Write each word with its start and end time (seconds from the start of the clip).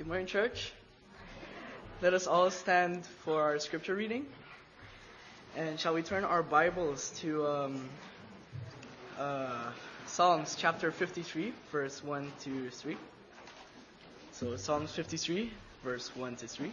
Good 0.00 0.06
morning, 0.06 0.24
church. 0.24 0.72
Let 2.00 2.14
us 2.14 2.26
all 2.26 2.50
stand 2.50 3.04
for 3.04 3.42
our 3.42 3.58
scripture 3.58 3.94
reading. 3.94 4.24
And 5.58 5.78
shall 5.78 5.92
we 5.92 6.00
turn 6.00 6.24
our 6.24 6.42
Bibles 6.42 7.10
to 7.20 7.46
um, 7.46 7.88
uh, 9.18 9.70
Psalms 10.06 10.56
chapter 10.58 10.90
53, 10.90 11.52
verse 11.70 12.02
1 12.02 12.32
to 12.44 12.70
3? 12.70 12.96
So, 14.32 14.56
Psalms 14.56 14.90
53, 14.92 15.52
verse 15.84 16.16
1 16.16 16.36
to 16.36 16.48
3. 16.48 16.70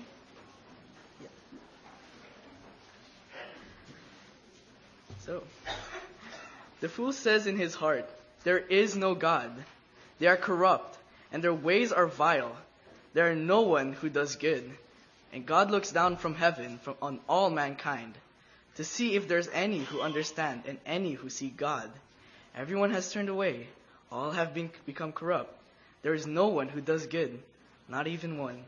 Yeah. 1.21 1.27
So, 5.25 5.43
the 6.79 6.87
fool 6.87 7.11
says 7.11 7.45
in 7.45 7.57
his 7.57 7.75
heart, 7.75 8.09
There 8.45 8.59
is 8.59 8.95
no 8.95 9.15
God. 9.15 9.51
They 10.19 10.27
are 10.27 10.37
corrupt, 10.37 10.97
and 11.33 11.43
their 11.43 11.53
ways 11.53 11.91
are 11.91 12.07
vile. 12.07 12.55
There 13.13 13.29
are 13.31 13.35
no 13.35 13.61
one 13.61 13.93
who 13.93 14.09
does 14.09 14.35
good. 14.35 14.69
And 15.33 15.45
God 15.45 15.71
looks 15.71 15.91
down 15.91 16.17
from 16.17 16.35
heaven 16.35 16.79
from, 16.79 16.95
on 17.01 17.19
all 17.27 17.49
mankind 17.49 18.13
to 18.75 18.83
see 18.83 19.15
if 19.15 19.27
there's 19.27 19.49
any 19.49 19.79
who 19.79 20.01
understand 20.01 20.63
and 20.67 20.77
any 20.85 21.13
who 21.13 21.29
seek 21.29 21.57
God. 21.57 21.89
Everyone 22.55 22.91
has 22.91 23.11
turned 23.11 23.29
away. 23.29 23.67
All 24.11 24.31
have 24.31 24.53
been, 24.53 24.69
become 24.85 25.11
corrupt. 25.11 25.53
There 26.01 26.13
is 26.13 26.25
no 26.25 26.47
one 26.47 26.69
who 26.69 26.79
does 26.79 27.07
good, 27.07 27.37
not 27.89 28.07
even 28.07 28.37
one. 28.37 28.63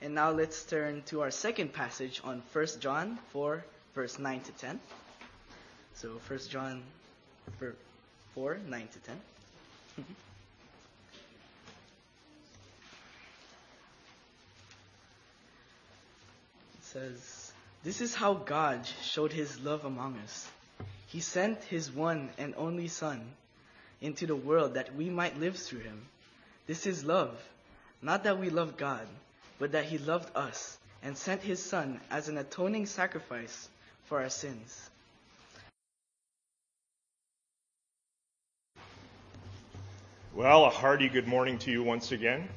And 0.00 0.14
now 0.14 0.30
let's 0.30 0.64
turn 0.64 1.02
to 1.06 1.20
our 1.20 1.30
second 1.30 1.72
passage 1.72 2.20
on 2.24 2.42
1 2.52 2.66
John 2.80 3.18
4, 3.30 3.64
verse 3.94 4.18
9 4.18 4.40
to 4.40 4.52
10. 4.52 4.80
So 5.94 6.08
1 6.26 6.38
John 6.48 6.82
4, 8.34 8.58
9 8.68 8.88
to 8.88 8.98
10. 8.98 10.06
says, 16.92 17.52
This 17.84 18.02
is 18.02 18.14
how 18.14 18.34
God 18.34 18.86
showed 19.02 19.32
his 19.32 19.58
love 19.60 19.84
among 19.84 20.18
us. 20.18 20.50
He 21.06 21.20
sent 21.20 21.62
his 21.64 21.90
one 21.90 22.28
and 22.36 22.54
only 22.56 22.88
Son 22.88 23.32
into 24.02 24.26
the 24.26 24.36
world 24.36 24.74
that 24.74 24.94
we 24.94 25.08
might 25.08 25.40
live 25.40 25.56
through 25.56 25.80
him. 25.80 26.06
This 26.66 26.86
is 26.86 27.04
love. 27.04 27.34
Not 28.02 28.24
that 28.24 28.38
we 28.38 28.50
loved 28.50 28.76
God, 28.76 29.06
but 29.58 29.72
that 29.72 29.86
he 29.86 29.96
loved 29.96 30.36
us 30.36 30.78
and 31.02 31.16
sent 31.16 31.40
his 31.40 31.62
Son 31.62 31.98
as 32.10 32.28
an 32.28 32.36
atoning 32.36 32.86
sacrifice 32.86 33.68
for 34.04 34.20
our 34.20 34.28
sins. 34.28 34.90
Well, 40.34 40.64
a 40.64 40.70
hearty 40.70 41.08
good 41.08 41.28
morning 41.28 41.58
to 41.60 41.70
you 41.70 41.82
once 41.82 42.12
again. 42.12 42.48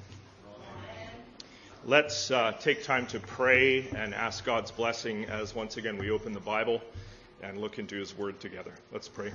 Let's 1.87 2.31
uh, 2.31 2.51
take 2.59 2.83
time 2.83 3.05
to 3.07 3.19
pray 3.19 3.87
and 3.95 4.15
ask 4.15 4.43
God's 4.43 4.71
blessing 4.71 5.25
as 5.25 5.53
once 5.53 5.77
again 5.77 5.99
we 5.99 6.09
open 6.09 6.33
the 6.33 6.39
Bible 6.39 6.81
and 7.43 7.59
look 7.59 7.77
into 7.77 7.95
His 7.95 8.17
Word 8.17 8.39
together. 8.39 8.71
Let's 8.91 9.07
pray. 9.07 9.31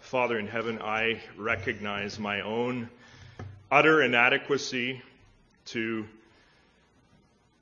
Father 0.00 0.38
in 0.38 0.46
heaven, 0.46 0.80
I 0.80 1.20
recognize 1.36 2.18
my 2.18 2.40
own 2.40 2.88
utter 3.70 4.02
inadequacy 4.02 5.02
to 5.66 6.06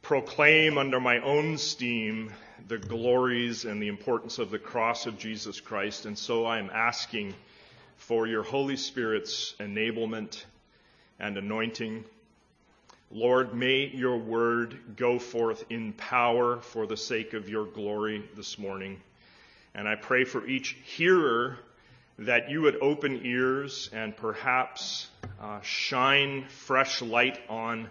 proclaim 0.03 0.78
under 0.78 1.00
my 1.00 1.19
own 1.19 1.58
steam 1.58 2.33
the 2.69 2.78
glories 2.78 3.64
and 3.64 3.83
the 3.83 3.89
importance 3.89 4.39
of 4.39 4.53
the 4.53 4.61
cross 4.61 5.06
of 5.06 5.19
Jesus 5.19 5.58
Christ, 5.58 6.06
and 6.06 6.17
so 6.17 6.45
I 6.45 6.61
am 6.61 6.70
asking 6.73 7.34
for 8.06 8.27
your 8.27 8.42
Holy 8.42 8.77
Spirit's 8.77 9.55
enablement 9.61 10.45
and 11.20 11.39
anointing. 11.39 12.05
Lord, 13.12 13.55
may 13.55 13.86
your 13.86 14.17
word 14.17 14.97
go 14.97 15.20
forth 15.20 15.64
in 15.70 15.92
power 15.92 16.61
for 16.61 16.89
the 16.89 16.96
sake 16.96 17.33
of 17.33 17.48
your 17.48 17.64
glory 17.64 18.24
this 18.35 18.58
morning. 18.58 19.01
And 19.73 19.86
I 19.86 19.95
pray 19.95 20.24
for 20.24 20.45
each 20.45 20.77
hearer 20.85 21.58
that 22.18 22.51
you 22.51 22.63
would 22.63 22.83
open 22.83 23.24
ears 23.24 23.89
and 23.92 24.17
perhaps 24.17 25.07
uh, 25.40 25.61
shine 25.61 26.46
fresh 26.48 27.02
light 27.02 27.39
on 27.48 27.89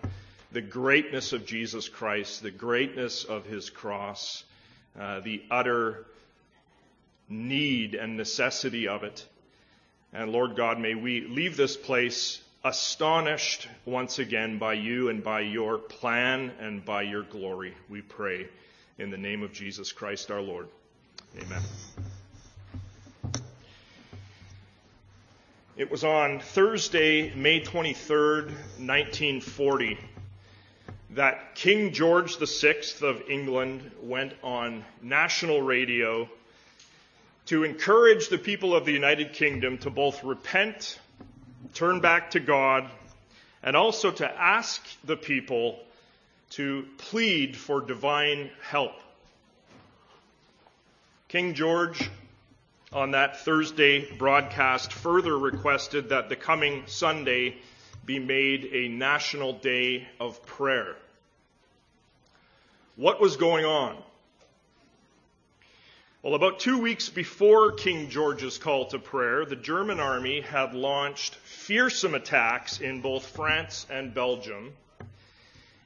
the 0.51 0.61
greatness 0.61 1.31
of 1.31 1.45
Jesus 1.45 1.87
Christ, 1.87 2.43
the 2.43 2.51
greatness 2.51 3.23
of 3.23 3.45
his 3.45 3.69
cross, 3.69 4.43
uh, 4.99 5.21
the 5.21 5.41
utter 5.49 6.05
need 7.29 7.95
and 7.95 8.17
necessity 8.17 8.89
of 8.89 9.03
it. 9.03 9.25
And 10.13 10.31
Lord 10.31 10.57
God, 10.57 10.77
may 10.77 10.93
we 10.93 11.21
leave 11.21 11.55
this 11.55 11.77
place 11.77 12.41
astonished 12.63 13.67
once 13.85 14.19
again 14.19 14.57
by 14.57 14.73
you 14.73 15.09
and 15.09 15.23
by 15.23 15.39
your 15.39 15.77
plan 15.77 16.51
and 16.59 16.83
by 16.83 17.03
your 17.03 17.23
glory. 17.23 17.73
We 17.89 18.01
pray 18.01 18.47
in 18.97 19.09
the 19.09 19.17
name 19.17 19.41
of 19.41 19.53
Jesus 19.53 19.91
Christ 19.93 20.29
our 20.29 20.41
Lord. 20.41 20.67
Amen. 21.41 21.61
It 25.77 25.89
was 25.89 26.03
on 26.03 26.41
Thursday, 26.41 27.33
May 27.33 27.61
23rd, 27.61 28.47
1940, 28.47 29.97
that 31.11 31.55
King 31.55 31.93
George 31.93 32.37
VI 32.37 32.75
of 33.01 33.23
England 33.29 33.89
went 34.03 34.33
on 34.43 34.83
national 35.01 35.61
radio 35.61 36.29
to 37.51 37.65
encourage 37.65 38.29
the 38.29 38.37
people 38.37 38.73
of 38.73 38.85
the 38.85 38.93
United 38.93 39.33
Kingdom 39.33 39.77
to 39.77 39.89
both 39.89 40.23
repent, 40.23 40.97
turn 41.73 41.99
back 41.99 42.31
to 42.31 42.39
God, 42.39 42.89
and 43.61 43.75
also 43.75 44.09
to 44.09 44.41
ask 44.41 44.81
the 45.03 45.17
people 45.17 45.77
to 46.51 46.85
plead 46.97 47.57
for 47.57 47.81
divine 47.81 48.49
help. 48.61 48.93
King 51.27 51.53
George, 51.53 52.09
on 52.93 53.11
that 53.11 53.41
Thursday 53.41 54.09
broadcast, 54.17 54.93
further 54.93 55.37
requested 55.37 56.07
that 56.07 56.29
the 56.29 56.37
coming 56.37 56.83
Sunday 56.85 57.57
be 58.05 58.17
made 58.17 58.63
a 58.71 58.87
national 58.87 59.51
day 59.59 60.07
of 60.21 60.41
prayer. 60.45 60.95
What 62.95 63.19
was 63.19 63.35
going 63.35 63.65
on? 63.65 64.01
Well, 66.23 66.35
about 66.35 66.59
two 66.59 66.77
weeks 66.77 67.09
before 67.09 67.71
King 67.71 68.11
George's 68.11 68.59
call 68.59 68.85
to 68.89 68.99
prayer, 68.99 69.43
the 69.43 69.55
German 69.55 69.99
army 69.99 70.41
had 70.41 70.75
launched 70.75 71.33
fearsome 71.33 72.13
attacks 72.13 72.79
in 72.79 73.01
both 73.01 73.25
France 73.25 73.87
and 73.89 74.13
Belgium, 74.13 74.73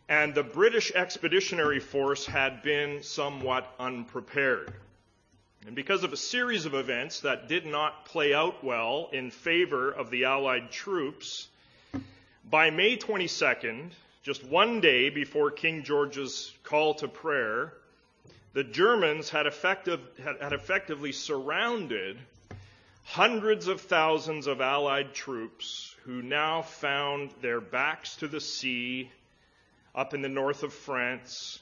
and 0.09 0.35
the 0.35 0.43
British 0.43 0.91
Expeditionary 0.93 1.79
Force 1.79 2.25
had 2.25 2.63
been 2.63 3.01
somewhat 3.01 3.73
unprepared. 3.79 4.73
And 5.67 5.73
because 5.73 6.03
of 6.03 6.11
a 6.11 6.17
series 6.17 6.65
of 6.65 6.73
events 6.73 7.21
that 7.21 7.47
did 7.47 7.65
not 7.65 8.03
play 8.03 8.33
out 8.33 8.61
well 8.61 9.09
in 9.13 9.31
favor 9.31 9.89
of 9.89 10.09
the 10.09 10.25
Allied 10.25 10.69
troops, 10.69 11.47
by 12.43 12.71
May 12.71 12.97
22nd, 12.97 13.91
just 14.21 14.43
one 14.43 14.81
day 14.81 15.09
before 15.09 15.49
King 15.49 15.83
George's 15.83 16.51
call 16.63 16.93
to 16.95 17.07
prayer, 17.07 17.71
the 18.55 18.63
Germans 18.63 19.29
had, 19.29 19.47
effective, 19.47 19.99
had, 20.23 20.37
had 20.41 20.53
effectively 20.53 21.11
surrounded 21.11 22.17
hundreds 23.03 23.67
of 23.67 23.81
thousands 23.81 24.47
of 24.47 24.61
Allied 24.61 25.13
troops 25.13 25.93
who 26.05 26.21
now 26.21 26.61
found 26.61 27.31
their 27.41 27.59
backs 27.59 28.15
to 28.15 28.29
the 28.29 28.39
sea 28.39 29.11
up 29.93 30.13
in 30.13 30.21
the 30.21 30.29
north 30.29 30.63
of 30.63 30.73
France, 30.73 31.59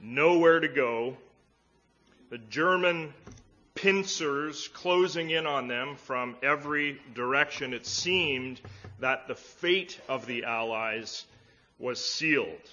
nowhere 0.00 0.60
to 0.60 0.68
go. 0.68 1.16
The 2.30 2.38
German 2.38 3.12
pincers 3.74 4.68
closing 4.68 5.30
in 5.30 5.44
on 5.44 5.66
them 5.66 5.96
from 5.96 6.36
every 6.40 7.00
direction. 7.14 7.74
It 7.74 7.84
seemed 7.84 8.60
that 9.00 9.26
the 9.26 9.34
fate 9.34 10.00
of 10.08 10.26
the 10.26 10.44
Allies 10.44 11.24
was 11.80 11.98
sealed. 11.98 12.70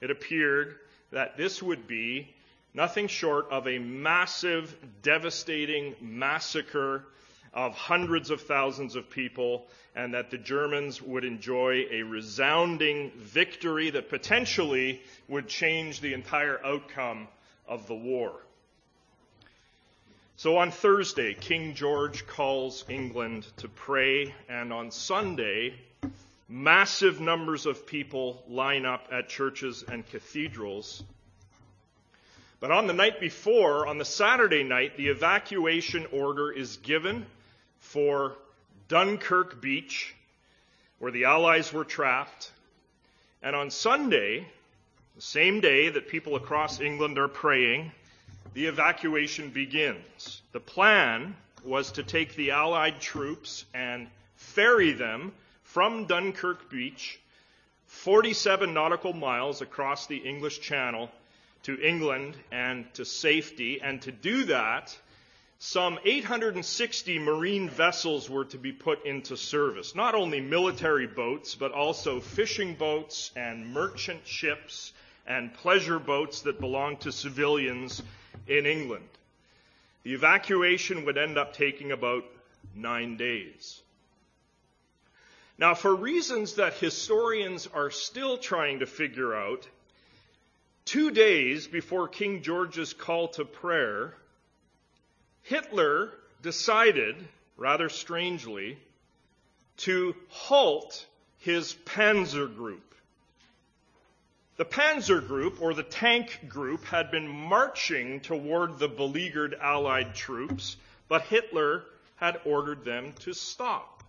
It 0.00 0.12
appeared 0.12 0.76
that 1.10 1.36
this 1.36 1.60
would 1.60 1.88
be 1.88 2.32
nothing 2.74 3.08
short 3.08 3.46
of 3.50 3.66
a 3.66 3.78
massive, 3.78 4.74
devastating 5.02 5.94
massacre 6.00 7.04
of 7.52 7.74
hundreds 7.74 8.30
of 8.30 8.40
thousands 8.42 8.94
of 8.94 9.10
people, 9.10 9.66
and 9.96 10.14
that 10.14 10.30
the 10.30 10.38
Germans 10.38 11.02
would 11.02 11.24
enjoy 11.24 11.84
a 11.90 12.02
resounding 12.02 13.10
victory 13.16 13.90
that 13.90 14.08
potentially 14.08 15.02
would 15.28 15.48
change 15.48 16.00
the 16.00 16.14
entire 16.14 16.64
outcome 16.64 17.26
of 17.66 17.86
the 17.88 17.94
war. 17.94 18.32
So 20.36 20.56
on 20.56 20.70
Thursday, 20.70 21.34
King 21.34 21.74
George 21.74 22.26
calls 22.26 22.84
England 22.88 23.46
to 23.58 23.68
pray, 23.68 24.32
and 24.48 24.72
on 24.72 24.90
Sunday, 24.90 25.74
massive 26.48 27.20
numbers 27.20 27.66
of 27.66 27.86
people 27.86 28.42
line 28.48 28.86
up 28.86 29.08
at 29.12 29.28
churches 29.28 29.84
and 29.86 30.06
cathedrals 30.08 31.02
but 32.60 32.70
on 32.70 32.86
the 32.86 32.92
night 32.92 33.20
before, 33.20 33.86
on 33.86 33.96
the 33.96 34.04
Saturday 34.04 34.62
night, 34.62 34.96
the 34.96 35.08
evacuation 35.08 36.06
order 36.12 36.52
is 36.52 36.76
given 36.76 37.24
for 37.78 38.36
Dunkirk 38.88 39.62
Beach, 39.62 40.14
where 40.98 41.10
the 41.10 41.24
Allies 41.24 41.72
were 41.72 41.84
trapped. 41.84 42.52
And 43.42 43.56
on 43.56 43.70
Sunday, 43.70 44.46
the 45.16 45.22
same 45.22 45.60
day 45.60 45.88
that 45.88 46.08
people 46.08 46.36
across 46.36 46.80
England 46.80 47.18
are 47.18 47.28
praying, 47.28 47.92
the 48.52 48.66
evacuation 48.66 49.48
begins. 49.48 50.42
The 50.52 50.60
plan 50.60 51.36
was 51.64 51.92
to 51.92 52.02
take 52.02 52.36
the 52.36 52.50
Allied 52.50 53.00
troops 53.00 53.64
and 53.72 54.06
ferry 54.36 54.92
them 54.92 55.32
from 55.62 56.04
Dunkirk 56.04 56.70
Beach 56.70 57.18
47 57.86 58.72
nautical 58.72 59.12
miles 59.12 59.62
across 59.62 60.06
the 60.06 60.18
English 60.18 60.60
Channel 60.60 61.10
to 61.64 61.80
England 61.80 62.36
and 62.50 62.92
to 62.94 63.04
safety. 63.04 63.80
And 63.82 64.00
to 64.02 64.12
do 64.12 64.44
that, 64.44 64.96
some 65.58 65.98
860 66.04 67.18
marine 67.18 67.68
vessels 67.68 68.30
were 68.30 68.46
to 68.46 68.58
be 68.58 68.72
put 68.72 69.04
into 69.04 69.36
service. 69.36 69.94
Not 69.94 70.14
only 70.14 70.40
military 70.40 71.06
boats, 71.06 71.54
but 71.54 71.72
also 71.72 72.20
fishing 72.20 72.74
boats 72.74 73.30
and 73.36 73.72
merchant 73.72 74.26
ships 74.26 74.92
and 75.26 75.52
pleasure 75.52 75.98
boats 75.98 76.42
that 76.42 76.60
belonged 76.60 77.00
to 77.00 77.12
civilians 77.12 78.02
in 78.46 78.64
England. 78.64 79.08
The 80.02 80.14
evacuation 80.14 81.04
would 81.04 81.18
end 81.18 81.36
up 81.36 81.52
taking 81.52 81.92
about 81.92 82.24
nine 82.74 83.16
days. 83.16 83.82
Now, 85.58 85.74
for 85.74 85.94
reasons 85.94 86.54
that 86.54 86.72
historians 86.74 87.66
are 87.66 87.90
still 87.90 88.38
trying 88.38 88.78
to 88.78 88.86
figure 88.86 89.34
out, 89.34 89.68
two 90.90 91.12
days 91.12 91.68
before 91.68 92.08
King 92.08 92.42
George's 92.42 92.92
call 92.92 93.28
to 93.28 93.44
prayer, 93.44 94.12
Hitler 95.42 96.10
decided, 96.42 97.14
rather 97.56 97.88
strangely, 97.88 98.76
to 99.76 100.16
halt 100.28 101.06
his 101.38 101.76
panzer 101.86 102.52
group. 102.52 102.82
The 104.56 104.64
panzer 104.64 105.24
group, 105.24 105.62
or 105.62 105.74
the 105.74 105.84
tank 105.84 106.40
group, 106.48 106.84
had 106.84 107.12
been 107.12 107.28
marching 107.28 108.18
toward 108.18 108.80
the 108.80 108.88
beleaguered 108.88 109.54
Allied 109.62 110.16
troops, 110.16 110.76
but 111.08 111.22
Hitler 111.22 111.84
had 112.16 112.40
ordered 112.44 112.84
them 112.84 113.12
to 113.20 113.32
stop. 113.32 114.02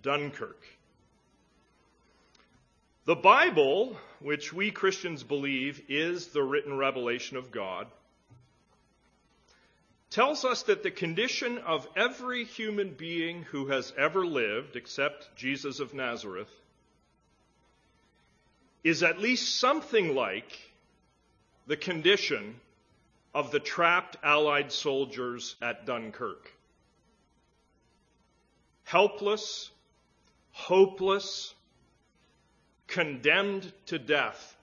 Dunkirk. 0.01 0.61
The 3.05 3.15
Bible, 3.15 3.97
which 4.19 4.53
we 4.53 4.71
Christians 4.71 5.23
believe 5.23 5.83
is 5.89 6.27
the 6.27 6.41
written 6.41 6.77
revelation 6.77 7.35
of 7.35 7.51
God, 7.51 7.87
tells 10.09 10.45
us 10.45 10.63
that 10.63 10.83
the 10.83 10.91
condition 10.91 11.57
of 11.57 11.85
every 11.97 12.45
human 12.45 12.93
being 12.93 13.43
who 13.43 13.67
has 13.67 13.91
ever 13.97 14.25
lived, 14.25 14.77
except 14.77 15.35
Jesus 15.35 15.81
of 15.81 15.93
Nazareth, 15.93 16.51
is 18.85 19.03
at 19.03 19.19
least 19.19 19.59
something 19.59 20.15
like 20.15 20.57
the 21.67 21.77
condition 21.77 22.55
of 23.33 23.51
the 23.51 23.59
trapped 23.59 24.15
Allied 24.23 24.71
soldiers 24.71 25.57
at 25.61 25.85
Dunkirk. 25.85 26.53
Helpless, 28.85 29.71
hopeless, 30.51 31.53
condemned 32.93 33.71
to 33.87 33.97
death 33.97 34.55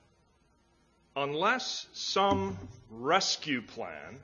unless 1.17 1.89
some 1.93 2.57
rescue 2.89 3.61
plan, 3.61 4.21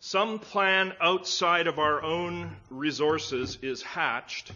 some 0.00 0.40
plan 0.40 0.92
outside 1.00 1.68
of 1.68 1.78
our 1.78 2.02
own 2.02 2.50
resources 2.68 3.58
is 3.62 3.80
hatched 3.82 4.50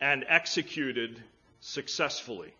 and 0.00 0.24
executed 0.28 1.20
successfully. 1.60 2.52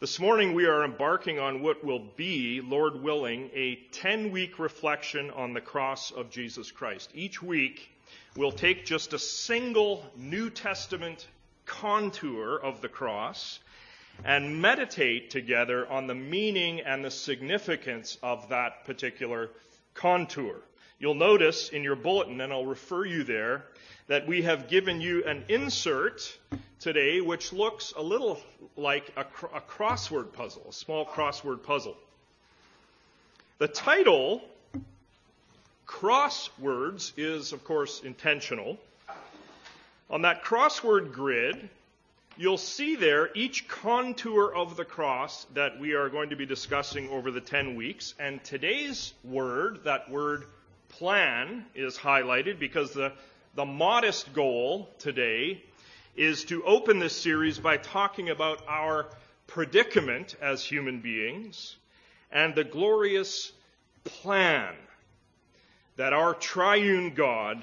This 0.00 0.18
morning 0.18 0.52
we 0.52 0.66
are 0.66 0.84
embarking 0.84 1.38
on 1.38 1.62
what 1.62 1.84
will 1.84 2.02
be, 2.16 2.60
Lord 2.60 3.00
willing, 3.00 3.50
a 3.54 3.76
10 3.92 4.32
week 4.32 4.58
reflection 4.58 5.30
on 5.30 5.52
the 5.52 5.60
cross 5.60 6.10
of 6.10 6.28
Jesus 6.28 6.72
Christ. 6.72 7.12
Each 7.14 7.40
week 7.40 7.88
we'll 8.36 8.50
take 8.50 8.84
just 8.84 9.12
a 9.12 9.18
single 9.20 10.04
New 10.16 10.50
Testament 10.50 11.28
contour 11.68 12.56
of 12.56 12.80
the 12.80 12.88
cross 12.88 13.60
and 14.24 14.60
meditate 14.60 15.30
together 15.30 15.86
on 15.88 16.08
the 16.08 16.14
meaning 16.14 16.80
and 16.80 17.04
the 17.04 17.10
significance 17.10 18.18
of 18.22 18.48
that 18.48 18.84
particular 18.84 19.50
contour. 19.94 20.56
You'll 20.98 21.14
notice 21.14 21.68
in 21.68 21.84
your 21.84 21.94
bulletin, 21.94 22.40
and 22.40 22.52
I'll 22.52 22.66
refer 22.66 23.04
you 23.04 23.22
there, 23.22 23.64
that 24.08 24.26
we 24.26 24.42
have 24.42 24.68
given 24.68 25.00
you 25.00 25.22
an 25.24 25.44
insert 25.48 26.36
today 26.80 27.20
which 27.20 27.52
looks 27.52 27.92
a 27.96 28.02
little 28.02 28.40
like 28.76 29.12
a, 29.16 29.20
a 29.54 29.60
crossword 29.60 30.32
puzzle, 30.32 30.66
a 30.68 30.72
small 30.72 31.04
crossword 31.06 31.62
puzzle. 31.62 31.96
The 33.58 33.68
title, 33.68 34.42
Crosswords, 35.86 37.12
is 37.16 37.52
of 37.52 37.64
course 37.64 38.02
intentional. 38.02 38.78
On 40.10 40.22
that 40.22 40.42
crossword 40.42 41.12
grid, 41.12 41.68
you'll 42.38 42.56
see 42.56 42.96
there 42.96 43.28
each 43.34 43.68
contour 43.68 44.50
of 44.54 44.74
the 44.74 44.84
cross 44.86 45.46
that 45.52 45.78
we 45.78 45.92
are 45.92 46.08
going 46.08 46.30
to 46.30 46.36
be 46.36 46.46
discussing 46.46 47.10
over 47.10 47.30
the 47.30 47.42
10 47.42 47.76
weeks. 47.76 48.14
And 48.18 48.42
today's 48.42 49.12
word, 49.22 49.84
that 49.84 50.10
word 50.10 50.44
plan, 50.88 51.66
is 51.74 51.98
highlighted 51.98 52.58
because 52.58 52.92
the, 52.92 53.12
the 53.54 53.66
modest 53.66 54.32
goal 54.32 54.88
today 54.98 55.62
is 56.16 56.46
to 56.46 56.64
open 56.64 57.00
this 57.00 57.14
series 57.14 57.58
by 57.58 57.76
talking 57.76 58.30
about 58.30 58.62
our 58.66 59.06
predicament 59.46 60.36
as 60.40 60.64
human 60.64 61.00
beings 61.00 61.76
and 62.32 62.54
the 62.54 62.64
glorious 62.64 63.52
plan 64.04 64.74
that 65.96 66.14
our 66.14 66.32
triune 66.32 67.12
God 67.12 67.62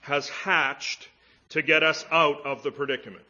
has 0.00 0.30
hatched 0.30 1.08
to 1.54 1.62
get 1.62 1.84
us 1.84 2.04
out 2.10 2.44
of 2.44 2.64
the 2.64 2.72
predicament. 2.72 3.24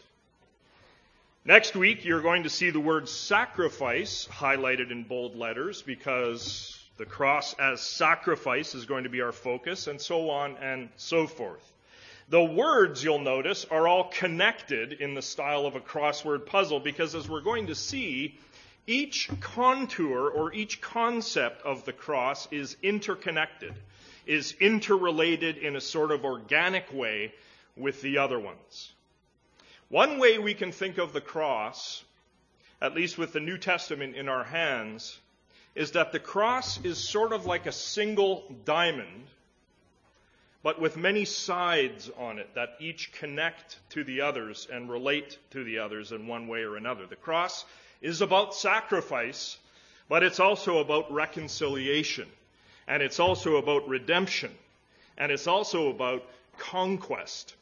Next 1.45 1.77
week, 1.77 2.07
you're 2.07 2.23
going 2.23 2.45
to 2.45 2.49
see 2.49 2.71
the 2.71 2.81
word 2.81 3.07
sacrifice 3.07 4.27
highlighted 4.33 4.91
in 4.91 5.03
bold 5.03 5.37
letters 5.37 5.83
because 5.83 6.83
the 6.97 7.05
cross 7.05 7.55
as 7.59 7.83
sacrifice 7.83 8.75
is 8.75 8.87
going 8.87 9.05
to 9.05 9.11
be 9.11 9.21
our 9.21 9.33
focus, 9.33 9.89
and 9.89 10.01
so 10.01 10.31
on 10.31 10.57
and 10.57 10.89
so 10.97 11.27
forth. 11.27 11.71
The 12.31 12.43
words, 12.43 13.05
you'll 13.05 13.19
notice, 13.19 13.67
are 13.71 13.87
all 13.87 14.05
connected 14.05 14.95
in 14.95 15.13
the 15.13 15.21
style 15.21 15.67
of 15.67 15.77
a 15.77 15.81
crossword 15.81 16.47
puzzle 16.47 16.81
because, 16.81 17.15
as 17.15 17.29
we're 17.29 17.43
going 17.43 17.67
to 17.67 17.75
see, 17.75 18.39
each 18.87 19.29
contour 19.41 20.31
or 20.31 20.51
each 20.55 20.81
concept 20.81 21.61
of 21.67 21.85
the 21.85 21.93
cross 21.93 22.49
is 22.51 22.79
interconnected, 22.83 23.75
is 24.25 24.55
interrelated 24.61 25.59
in 25.59 25.77
a 25.77 25.81
sort 25.83 26.11
of 26.11 26.25
organic 26.25 26.91
way 26.91 27.35
with 27.77 28.01
the 28.03 28.19
other 28.19 28.39
ones. 28.39 28.93
One 29.89 30.19
way 30.19 30.39
we 30.39 30.55
can 30.55 30.73
think 30.73 30.99
of 30.99 31.13
the 31.13 31.21
cross, 31.21 32.05
at 32.81 32.95
least 32.95 33.19
with 33.19 33.33
the 33.33 33.41
New 33.41 33.59
Testament 33.59 34.17
in 34.17 34.29
our 34.29 34.45
hands, 34.45 35.19
is 35.75 35.93
that 35.93 36.13
the 36.13 36.21
cross 36.21 36.79
is 36.85 36.99
sort 36.99 37.33
of 37.33 37.47
like 37.47 37.67
a 37.67 37.73
single 37.73 38.45
diamond 38.65 39.27
but 40.65 40.81
with 40.81 40.97
many 40.97 41.27
sides 41.27 42.11
on 42.17 42.39
it 42.39 42.49
that 42.55 42.71
each 42.81 43.13
connect 43.13 43.79
to 43.91 44.03
the 44.03 44.23
others 44.23 44.67
and 44.73 44.91
relate 44.91 45.39
to 45.51 45.63
the 45.63 45.79
others 45.79 46.11
in 46.11 46.27
one 46.27 46.49
way 46.49 46.63
or 46.63 46.77
another. 46.77 47.05
The 47.07 47.17
cross 47.17 47.67
is 48.01 48.23
about 48.23 48.55
sacrifice, 48.55 49.59
but 50.09 50.23
it's 50.23 50.41
also 50.41 50.79
about 50.79 51.13
reconciliation, 51.13 52.27
and 52.89 53.03
it's 53.03 53.21
also 53.21 53.57
about 53.57 53.87
redemption, 53.89 54.53
and 55.19 55.31
it's 55.31 55.47
also 55.47 55.91
about 55.91 56.25
conquest, 56.57 57.55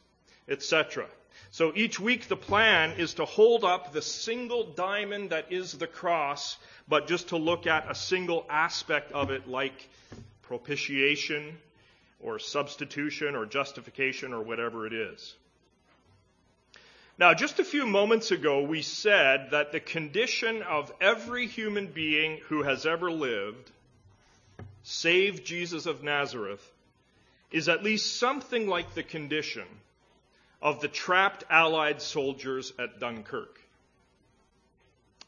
etc. 0.47 1.05
So 1.51 1.71
each 1.75 1.99
week 1.99 2.27
the 2.27 2.35
plan 2.35 2.93
is 2.97 3.15
to 3.15 3.25
hold 3.25 3.63
up 3.63 3.91
the 3.93 4.01
single 4.01 4.63
diamond 4.63 5.29
that 5.29 5.51
is 5.51 5.73
the 5.73 5.87
cross, 5.87 6.57
but 6.87 7.07
just 7.07 7.29
to 7.29 7.37
look 7.37 7.67
at 7.67 7.89
a 7.89 7.95
single 7.95 8.45
aspect 8.49 9.11
of 9.11 9.31
it 9.31 9.47
like 9.47 9.89
propitiation, 10.41 11.57
or 12.23 12.39
substitution 12.39 13.35
or 13.35 13.45
justification 13.45 14.33
or 14.33 14.41
whatever 14.41 14.87
it 14.87 14.93
is. 14.93 15.35
Now, 17.19 17.35
just 17.35 17.59
a 17.59 17.65
few 17.65 17.85
moments 17.85 18.31
ago, 18.31 18.63
we 18.63 18.81
said 18.81 19.49
that 19.51 19.71
the 19.71 19.79
condition 19.79 20.63
of 20.63 20.91
every 20.99 21.45
human 21.45 21.87
being 21.87 22.39
who 22.47 22.63
has 22.63 22.87
ever 22.87 23.11
lived, 23.11 23.69
save 24.81 25.43
Jesus 25.43 25.85
of 25.85 26.01
Nazareth, 26.01 26.67
is 27.51 27.69
at 27.69 27.83
least 27.83 28.17
something 28.17 28.67
like 28.67 28.95
the 28.95 29.03
condition 29.03 29.65
of 30.63 30.79
the 30.79 30.87
trapped 30.87 31.43
Allied 31.49 32.01
soldiers 32.01 32.71
at 32.79 32.97
Dunkirk. 32.97 33.59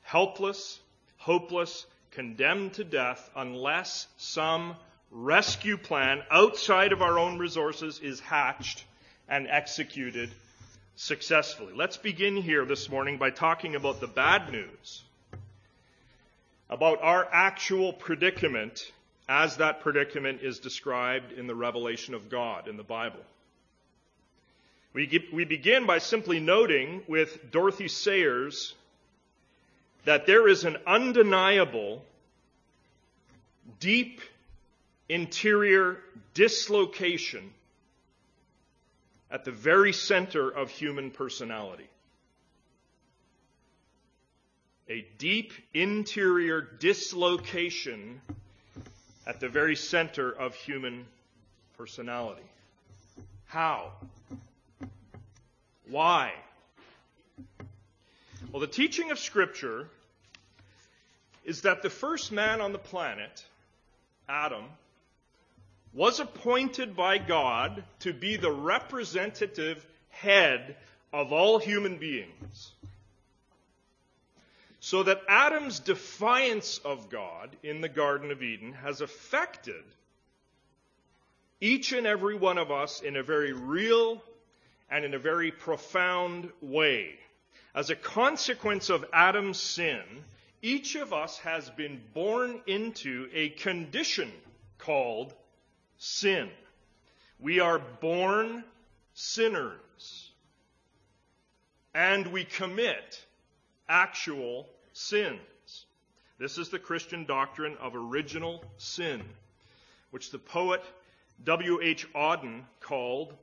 Helpless, 0.01 0.79
hopeless, 1.17 1.85
condemned 2.11 2.75
to 2.75 2.85
death 2.85 3.29
unless 3.35 4.07
some 4.15 4.77
rescue 5.11 5.75
plan 5.75 6.23
outside 6.31 6.93
of 6.93 7.01
our 7.01 7.19
own 7.19 7.37
resources 7.37 7.99
is 7.99 8.21
hatched 8.21 8.85
and 9.27 9.47
executed 9.49 10.31
successfully. 10.95 11.73
Let's 11.75 11.97
begin 11.97 12.37
here 12.37 12.63
this 12.63 12.89
morning 12.89 13.17
by 13.17 13.31
talking 13.31 13.75
about 13.75 13.99
the 13.99 14.07
bad 14.07 14.53
news, 14.53 15.03
about 16.69 17.01
our 17.01 17.27
actual 17.29 17.91
predicament 17.91 18.89
as 19.27 19.57
that 19.57 19.81
predicament 19.81 20.41
is 20.41 20.59
described 20.59 21.33
in 21.33 21.47
the 21.47 21.55
revelation 21.55 22.13
of 22.13 22.29
God 22.29 22.69
in 22.69 22.77
the 22.77 22.83
Bible. 22.83 23.19
We, 24.95 25.27
we 25.33 25.43
begin 25.43 25.85
by 25.85 25.97
simply 25.97 26.39
noting 26.39 27.03
with 27.05 27.51
Dorothy 27.51 27.89
Sayers 27.89 28.73
that 30.05 30.25
there 30.25 30.47
is 30.47 30.63
an 30.63 30.77
undeniable, 30.87 32.01
deep 33.81 34.21
interior 35.09 35.97
dislocation 36.33 37.51
at 39.29 39.43
the 39.43 39.51
very 39.51 39.91
center 39.91 40.49
of 40.49 40.69
human 40.69 41.11
personality. 41.11 41.89
A 44.87 45.05
deep 45.17 45.51
interior 45.73 46.61
dislocation 46.61 48.21
at 49.27 49.41
the 49.41 49.49
very 49.49 49.75
center 49.75 50.31
of 50.31 50.55
human 50.55 51.05
personality. 51.77 52.47
How? 53.47 53.91
Why? 55.89 56.33
Well, 58.51 58.61
the 58.61 58.67
teaching 58.67 59.11
of 59.11 59.19
Scripture 59.19 59.87
is 61.43 61.61
that 61.61 61.81
the 61.81 61.89
first 61.89 62.31
man 62.31 62.61
on 62.61 62.71
the 62.71 62.79
planet, 62.79 63.45
Adam, 64.27 64.63
was 65.93 66.19
appointed 66.19 66.95
by 66.95 67.17
God 67.17 67.83
to 67.99 68.13
be 68.13 68.35
the 68.35 68.51
representative 68.51 69.85
head 70.09 70.75
of 71.13 71.31
all 71.31 71.59
human 71.59 71.97
beings. 71.97 72.71
So 74.79 75.03
that 75.03 75.21
Adam's 75.27 75.79
defiance 75.79 76.79
of 76.79 77.09
God 77.09 77.55
in 77.63 77.81
the 77.81 77.89
Garden 77.89 78.31
of 78.31 78.43
Eden 78.43 78.73
has 78.73 79.01
affected 79.01 79.83
each 81.61 81.93
and 81.93 82.05
every 82.05 82.35
one 82.35 82.57
of 82.57 82.71
us 82.71 83.01
in 83.01 83.15
a 83.15 83.23
very 83.23 83.53
real 83.53 84.21
and 84.89 85.05
in 85.05 85.13
a 85.13 85.19
very 85.19 85.51
profound 85.51 86.49
way. 86.61 87.15
As 87.73 87.89
a 87.89 87.95
consequence 87.95 88.89
of 88.89 89.05
Adam's 89.11 89.59
sin, 89.59 90.01
each 90.61 90.95
of 90.95 91.13
us 91.13 91.37
has 91.39 91.69
been 91.71 92.01
born 92.13 92.61
into 92.67 93.29
a 93.33 93.49
condition 93.49 94.31
called 94.77 95.33
sin. 95.97 96.49
We 97.39 97.59
are 97.59 97.79
born 97.79 98.63
sinners. 99.13 100.31
And 101.93 102.27
we 102.27 102.43
commit 102.45 103.25
actual 103.87 104.67
sins. 104.93 105.39
This 106.37 106.57
is 106.57 106.69
the 106.69 106.79
Christian 106.79 107.25
doctrine 107.25 107.77
of 107.79 107.95
original 107.95 108.63
sin, 108.77 109.21
which 110.11 110.31
the 110.31 110.39
poet 110.39 110.83
W.H. 111.43 112.11
Auden 112.13 112.63
called 112.81 113.33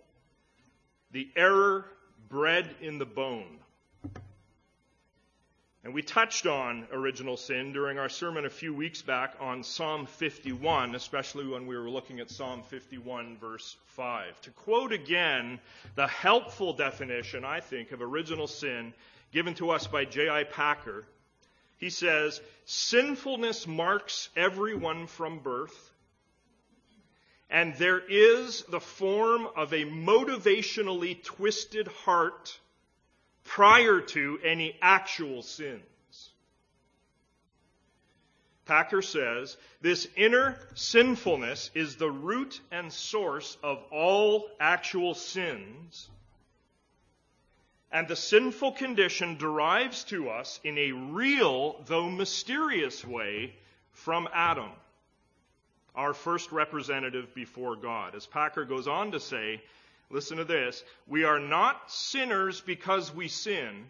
the 1.12 1.28
error 1.36 1.84
bred 2.28 2.74
in 2.80 2.98
the 2.98 3.06
bone. 3.06 3.58
And 5.84 5.92
we 5.92 6.02
touched 6.02 6.46
on 6.46 6.86
original 6.92 7.36
sin 7.36 7.72
during 7.72 7.98
our 7.98 8.08
sermon 8.08 8.46
a 8.46 8.50
few 8.50 8.72
weeks 8.72 9.02
back 9.02 9.34
on 9.40 9.64
Psalm 9.64 10.06
51, 10.06 10.94
especially 10.94 11.46
when 11.46 11.66
we 11.66 11.76
were 11.76 11.90
looking 11.90 12.20
at 12.20 12.30
Psalm 12.30 12.62
51, 12.62 13.36
verse 13.38 13.76
5. 13.86 14.40
To 14.42 14.50
quote 14.50 14.92
again 14.92 15.58
the 15.96 16.06
helpful 16.06 16.72
definition, 16.72 17.44
I 17.44 17.58
think, 17.60 17.90
of 17.90 18.00
original 18.00 18.46
sin 18.46 18.94
given 19.32 19.54
to 19.54 19.70
us 19.70 19.88
by 19.88 20.04
J.I. 20.04 20.44
Packer, 20.44 21.04
he 21.78 21.90
says, 21.90 22.40
Sinfulness 22.64 23.66
marks 23.66 24.28
everyone 24.36 25.08
from 25.08 25.40
birth, 25.40 25.91
and 27.52 27.74
there 27.74 28.00
is 28.00 28.62
the 28.70 28.80
form 28.80 29.46
of 29.56 29.74
a 29.74 29.84
motivationally 29.84 31.22
twisted 31.22 31.86
heart 31.86 32.58
prior 33.44 34.00
to 34.00 34.40
any 34.42 34.74
actual 34.80 35.42
sins. 35.42 35.82
Packer 38.64 39.02
says 39.02 39.58
this 39.82 40.08
inner 40.16 40.58
sinfulness 40.74 41.70
is 41.74 41.96
the 41.96 42.10
root 42.10 42.58
and 42.70 42.90
source 42.90 43.58
of 43.62 43.84
all 43.90 44.48
actual 44.58 45.14
sins. 45.14 46.08
And 47.90 48.08
the 48.08 48.16
sinful 48.16 48.72
condition 48.72 49.36
derives 49.36 50.04
to 50.04 50.30
us 50.30 50.58
in 50.64 50.78
a 50.78 50.92
real, 50.92 51.82
though 51.84 52.08
mysterious 52.08 53.04
way, 53.04 53.54
from 53.92 54.26
Adam, 54.32 54.70
our 55.94 56.14
first 56.14 56.52
representative 56.52 57.34
before 57.34 57.76
God. 57.76 58.14
As 58.14 58.26
Packer 58.26 58.64
goes 58.64 58.88
on 58.88 59.12
to 59.12 59.20
say, 59.20 59.60
Listen 60.12 60.36
to 60.36 60.44
this. 60.44 60.84
We 61.08 61.24
are 61.24 61.40
not 61.40 61.90
sinners 61.90 62.60
because 62.60 63.12
we 63.14 63.28
sin. 63.28 63.86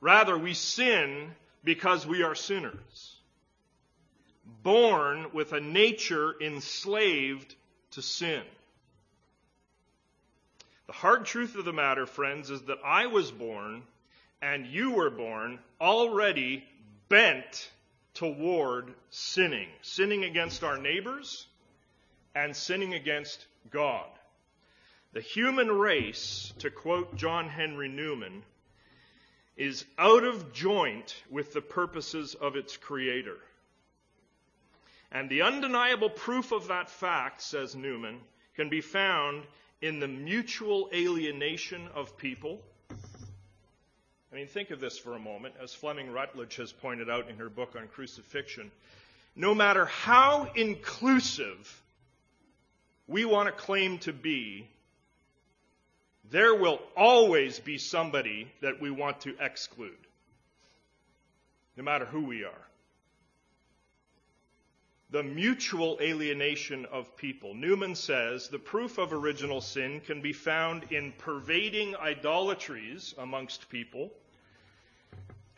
Rather, 0.00 0.36
we 0.36 0.54
sin 0.54 1.30
because 1.62 2.06
we 2.06 2.22
are 2.22 2.34
sinners. 2.34 3.16
Born 4.62 5.26
with 5.34 5.52
a 5.52 5.60
nature 5.60 6.34
enslaved 6.40 7.54
to 7.92 8.02
sin. 8.02 8.42
The 10.86 10.94
hard 10.94 11.26
truth 11.26 11.54
of 11.54 11.66
the 11.66 11.72
matter, 11.72 12.06
friends, 12.06 12.50
is 12.50 12.62
that 12.62 12.78
I 12.82 13.06
was 13.06 13.30
born 13.30 13.82
and 14.40 14.66
you 14.66 14.92
were 14.92 15.10
born 15.10 15.58
already 15.78 16.64
bent 17.10 17.70
toward 18.14 18.92
sinning. 19.10 19.68
Sinning 19.82 20.24
against 20.24 20.64
our 20.64 20.78
neighbors 20.78 21.46
and 22.34 22.54
sinning 22.54 22.94
against 22.94 23.46
God. 23.70 24.08
The 25.12 25.20
human 25.20 25.70
race, 25.70 26.52
to 26.60 26.70
quote 26.70 27.16
John 27.16 27.48
Henry 27.48 27.88
Newman, 27.88 28.42
is 29.56 29.84
out 29.98 30.24
of 30.24 30.52
joint 30.54 31.14
with 31.30 31.52
the 31.52 31.60
purposes 31.60 32.34
of 32.34 32.56
its 32.56 32.76
creator. 32.76 33.36
And 35.10 35.28
the 35.28 35.42
undeniable 35.42 36.08
proof 36.08 36.52
of 36.52 36.68
that 36.68 36.88
fact, 36.88 37.42
says 37.42 37.76
Newman, 37.76 38.20
can 38.56 38.70
be 38.70 38.80
found 38.80 39.44
in 39.82 40.00
the 40.00 40.08
mutual 40.08 40.88
alienation 40.94 41.88
of 41.94 42.16
people. 42.16 42.62
I 44.32 44.36
mean, 44.36 44.46
think 44.46 44.70
of 44.70 44.80
this 44.80 44.96
for 44.96 45.12
a 45.12 45.18
moment, 45.18 45.56
as 45.62 45.74
Fleming 45.74 46.10
Rutledge 46.10 46.56
has 46.56 46.72
pointed 46.72 47.10
out 47.10 47.28
in 47.28 47.36
her 47.36 47.50
book 47.50 47.74
on 47.76 47.86
crucifixion. 47.88 48.70
No 49.36 49.54
matter 49.54 49.84
how 49.84 50.50
inclusive 50.54 51.82
we 53.06 53.26
want 53.26 53.48
to 53.48 53.52
claim 53.52 53.98
to 53.98 54.12
be, 54.12 54.66
there 56.30 56.54
will 56.54 56.80
always 56.96 57.58
be 57.58 57.76
somebody 57.76 58.50
that 58.62 58.80
we 58.80 58.90
want 58.90 59.20
to 59.22 59.36
exclude, 59.38 59.90
no 61.76 61.82
matter 61.82 62.06
who 62.06 62.24
we 62.24 62.44
are. 62.44 62.66
The 65.10 65.22
mutual 65.22 65.98
alienation 66.00 66.86
of 66.86 67.18
people. 67.18 67.52
Newman 67.52 67.94
says 67.94 68.48
the 68.48 68.58
proof 68.58 68.96
of 68.96 69.12
original 69.12 69.60
sin 69.60 70.00
can 70.00 70.22
be 70.22 70.32
found 70.32 70.90
in 70.90 71.12
pervading 71.18 71.96
idolatries 71.96 73.14
amongst 73.18 73.68
people 73.68 74.10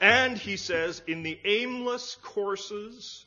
and 0.01 0.37
he 0.37 0.57
says, 0.57 1.03
in 1.07 1.23
the 1.23 1.39
aimless 1.45 2.17
courses 2.23 3.25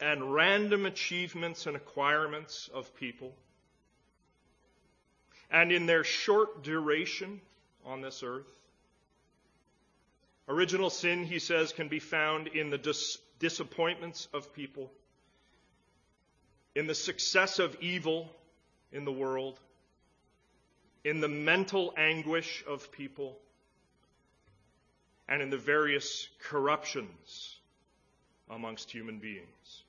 and 0.00 0.34
random 0.34 0.86
achievements 0.86 1.66
and 1.66 1.76
acquirements 1.76 2.68
of 2.72 2.94
people, 2.96 3.34
and 5.50 5.70
in 5.70 5.86
their 5.86 6.04
short 6.04 6.62
duration 6.62 7.40
on 7.84 8.00
this 8.00 8.22
earth. 8.22 8.46
Original 10.48 10.90
sin, 10.90 11.24
he 11.24 11.38
says, 11.38 11.72
can 11.72 11.88
be 11.88 12.00
found 12.00 12.48
in 12.48 12.70
the 12.70 12.78
dis- 12.78 13.18
disappointments 13.38 14.28
of 14.34 14.52
people, 14.52 14.90
in 16.74 16.86
the 16.86 16.94
success 16.94 17.58
of 17.58 17.76
evil 17.80 18.30
in 18.92 19.04
the 19.04 19.12
world, 19.12 19.58
in 21.04 21.20
the 21.20 21.28
mental 21.28 21.94
anguish 21.96 22.64
of 22.66 22.90
people 22.90 23.38
and 25.28 25.42
in 25.42 25.50
the 25.50 25.58
various 25.58 26.28
corruptions 26.42 27.56
amongst 28.50 28.90
human 28.90 29.18
beings. 29.18 29.82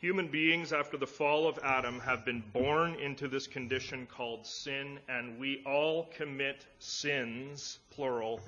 Human 0.00 0.28
beings, 0.28 0.72
after 0.72 0.96
the 0.96 1.08
fall 1.08 1.48
of 1.48 1.58
Adam, 1.64 1.98
have 2.00 2.24
been 2.24 2.42
born 2.52 2.94
into 2.94 3.26
this 3.26 3.48
condition 3.48 4.06
called 4.06 4.46
sin, 4.46 5.00
and 5.08 5.40
we 5.40 5.62
all 5.66 6.04
commit 6.16 6.64
sins, 6.78 7.80
plural, 7.90 8.40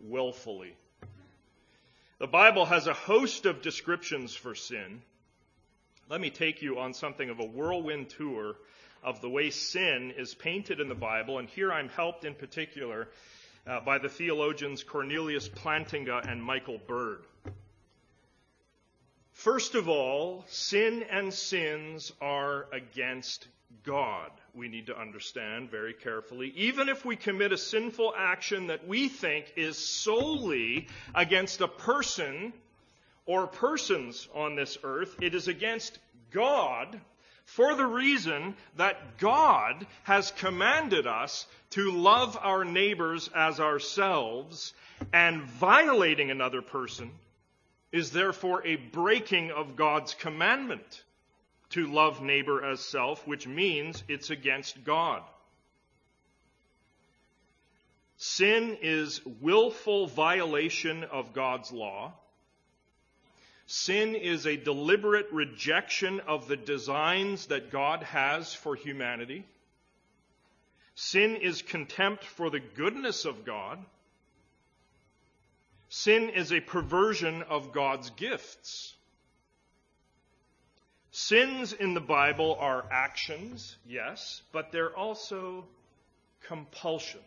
willfully. 0.00 0.76
The 2.18 2.28
Bible 2.28 2.64
has 2.64 2.86
a 2.86 2.94
host 2.94 3.44
of 3.44 3.60
descriptions 3.60 4.34
for 4.36 4.54
sin. 4.54 5.02
Let 6.08 6.20
me 6.20 6.30
take 6.30 6.62
you 6.62 6.78
on 6.78 6.94
something 6.94 7.28
of 7.28 7.40
a 7.40 7.44
whirlwind 7.44 8.10
tour 8.10 8.54
of 9.02 9.20
the 9.20 9.28
way 9.28 9.50
sin 9.50 10.12
is 10.16 10.32
painted 10.32 10.78
in 10.78 10.88
the 10.88 10.94
Bible, 10.94 11.38
and 11.38 11.48
here 11.48 11.72
I'm 11.72 11.88
helped 11.88 12.24
in 12.24 12.34
particular 12.34 13.08
uh, 13.66 13.80
by 13.80 13.98
the 13.98 14.08
theologians 14.08 14.82
Cornelius 14.82 15.48
Plantinga 15.48 16.30
and 16.30 16.42
Michael 16.42 16.78
Bird. 16.86 17.24
First 19.32 19.74
of 19.74 19.88
all, 19.88 20.44
sin 20.48 21.04
and 21.10 21.32
sins 21.32 22.12
are 22.20 22.66
against 22.72 23.48
God. 23.82 24.30
We 24.54 24.68
need 24.68 24.86
to 24.86 24.98
understand 24.98 25.70
very 25.70 25.92
carefully. 25.92 26.52
Even 26.56 26.88
if 26.88 27.04
we 27.04 27.16
commit 27.16 27.52
a 27.52 27.58
sinful 27.58 28.14
action 28.16 28.68
that 28.68 28.86
we 28.86 29.08
think 29.08 29.52
is 29.56 29.76
solely 29.76 30.88
against 31.14 31.60
a 31.60 31.68
person 31.68 32.52
or 33.26 33.46
persons 33.46 34.28
on 34.34 34.54
this 34.54 34.78
earth, 34.84 35.16
it 35.20 35.34
is 35.34 35.48
against 35.48 35.98
God 36.30 37.00
for 37.44 37.74
the 37.74 37.86
reason 37.86 38.54
that 38.76 39.18
God 39.18 39.86
has 40.04 40.30
commanded 40.32 41.06
us 41.06 41.46
to 41.70 41.90
love 41.90 42.38
our 42.40 42.64
neighbors 42.64 43.28
as 43.34 43.60
ourselves, 43.60 44.72
and 45.12 45.42
violating 45.42 46.30
another 46.30 46.62
person 46.62 47.10
is 47.92 48.10
therefore 48.10 48.66
a 48.66 48.76
breaking 48.76 49.50
of 49.50 49.76
God's 49.76 50.14
commandment 50.14 51.04
to 51.70 51.86
love 51.86 52.22
neighbor 52.22 52.64
as 52.64 52.80
self, 52.80 53.26
which 53.26 53.46
means 53.46 54.02
it's 54.08 54.30
against 54.30 54.84
God. 54.84 55.22
Sin 58.16 58.78
is 58.80 59.20
willful 59.40 60.06
violation 60.06 61.04
of 61.04 61.32
God's 61.32 61.72
law. 61.72 62.14
Sin 63.66 64.14
is 64.14 64.46
a 64.46 64.56
deliberate 64.56 65.32
rejection 65.32 66.20
of 66.20 66.48
the 66.48 66.56
designs 66.56 67.46
that 67.46 67.70
God 67.70 68.02
has 68.02 68.52
for 68.52 68.74
humanity. 68.74 69.46
Sin 70.94 71.36
is 71.36 71.62
contempt 71.62 72.24
for 72.24 72.50
the 72.50 72.60
goodness 72.60 73.24
of 73.24 73.44
God. 73.44 73.78
Sin 75.88 76.28
is 76.28 76.52
a 76.52 76.60
perversion 76.60 77.42
of 77.42 77.72
God's 77.72 78.10
gifts. 78.10 78.94
Sins 81.10 81.72
in 81.72 81.94
the 81.94 82.00
Bible 82.00 82.56
are 82.58 82.84
actions, 82.90 83.76
yes, 83.86 84.42
but 84.52 84.72
they're 84.72 84.94
also 84.94 85.64
compulsions. 86.42 87.22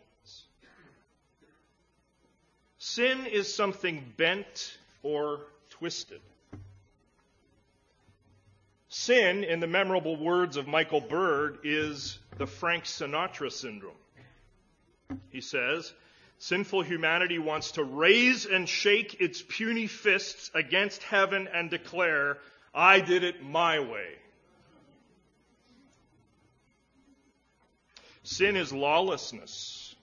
Sin 2.78 3.26
is 3.26 3.52
something 3.52 4.12
bent 4.16 4.78
or 5.02 5.40
twisted. 5.70 6.20
Sin, 8.90 9.44
in 9.44 9.60
the 9.60 9.66
memorable 9.66 10.16
words 10.16 10.56
of 10.56 10.66
Michael 10.66 11.02
Bird, 11.02 11.58
is 11.62 12.18
the 12.38 12.46
Frank 12.46 12.84
Sinatra 12.84 13.52
syndrome. 13.52 13.92
He 15.30 15.42
says, 15.42 15.92
Sinful 16.38 16.82
humanity 16.82 17.38
wants 17.38 17.72
to 17.72 17.84
raise 17.84 18.46
and 18.46 18.68
shake 18.68 19.20
its 19.20 19.42
puny 19.42 19.88
fists 19.88 20.50
against 20.54 21.02
heaven 21.02 21.48
and 21.52 21.68
declare, 21.68 22.38
I 22.72 23.00
did 23.00 23.24
it 23.24 23.42
my 23.42 23.80
way. 23.80 24.14
Sin 28.22 28.56
is 28.56 28.72
lawlessness, 28.72 29.96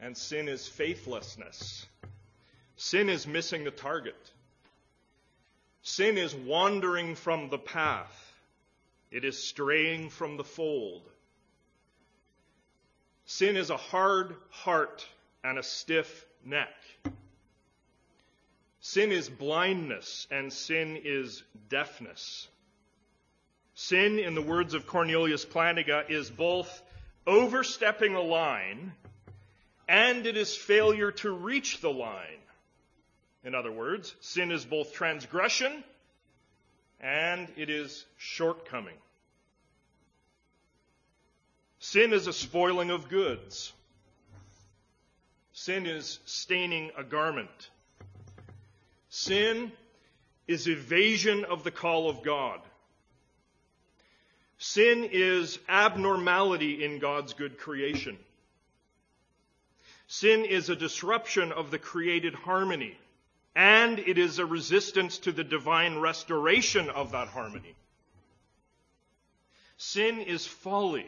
and 0.00 0.16
sin 0.16 0.48
is 0.48 0.66
faithlessness. 0.66 1.86
Sin 2.76 3.08
is 3.08 3.26
missing 3.26 3.64
the 3.64 3.70
target. 3.70 4.16
Sin 5.82 6.16
is 6.16 6.34
wandering 6.34 7.14
from 7.14 7.48
the 7.48 7.58
path. 7.58 8.21
It 9.12 9.26
is 9.26 9.36
straying 9.36 10.08
from 10.08 10.38
the 10.38 10.44
fold. 10.44 11.02
Sin 13.26 13.56
is 13.56 13.68
a 13.68 13.76
hard 13.76 14.34
heart 14.48 15.06
and 15.44 15.58
a 15.58 15.62
stiff 15.62 16.26
neck. 16.44 16.74
Sin 18.80 19.12
is 19.12 19.28
blindness 19.28 20.26
and 20.30 20.50
sin 20.50 20.98
is 21.04 21.42
deafness. 21.68 22.48
Sin, 23.74 24.18
in 24.18 24.34
the 24.34 24.42
words 24.42 24.72
of 24.72 24.86
Cornelius 24.86 25.44
Plantinga, 25.44 26.10
is 26.10 26.30
both 26.30 26.82
overstepping 27.26 28.14
a 28.14 28.22
line 28.22 28.92
and 29.88 30.26
it 30.26 30.38
is 30.38 30.56
failure 30.56 31.12
to 31.12 31.32
reach 31.32 31.82
the 31.82 31.92
line. 31.92 32.40
In 33.44 33.54
other 33.54 33.72
words, 33.72 34.14
sin 34.20 34.50
is 34.50 34.64
both 34.64 34.94
transgression 34.94 35.84
and 37.02 37.48
it 37.56 37.68
is 37.68 38.04
shortcoming. 38.16 38.96
Sin 41.80 42.12
is 42.12 42.28
a 42.28 42.32
spoiling 42.32 42.90
of 42.90 43.08
goods. 43.08 43.72
Sin 45.52 45.86
is 45.86 46.20
staining 46.24 46.92
a 46.96 47.02
garment. 47.02 47.70
Sin 49.08 49.72
is 50.46 50.68
evasion 50.68 51.44
of 51.44 51.64
the 51.64 51.70
call 51.70 52.08
of 52.08 52.22
God. 52.22 52.60
Sin 54.58 55.08
is 55.10 55.58
abnormality 55.68 56.84
in 56.84 57.00
God's 57.00 57.34
good 57.34 57.58
creation. 57.58 58.16
Sin 60.06 60.44
is 60.44 60.68
a 60.68 60.76
disruption 60.76 61.50
of 61.50 61.72
the 61.72 61.78
created 61.78 62.34
harmony 62.34 62.96
and 63.54 63.98
it 63.98 64.18
is 64.18 64.38
a 64.38 64.46
resistance 64.46 65.18
to 65.18 65.32
the 65.32 65.44
divine 65.44 65.98
restoration 65.98 66.88
of 66.90 67.12
that 67.12 67.28
harmony. 67.28 67.74
Sin 69.76 70.20
is 70.20 70.46
folly. 70.46 71.06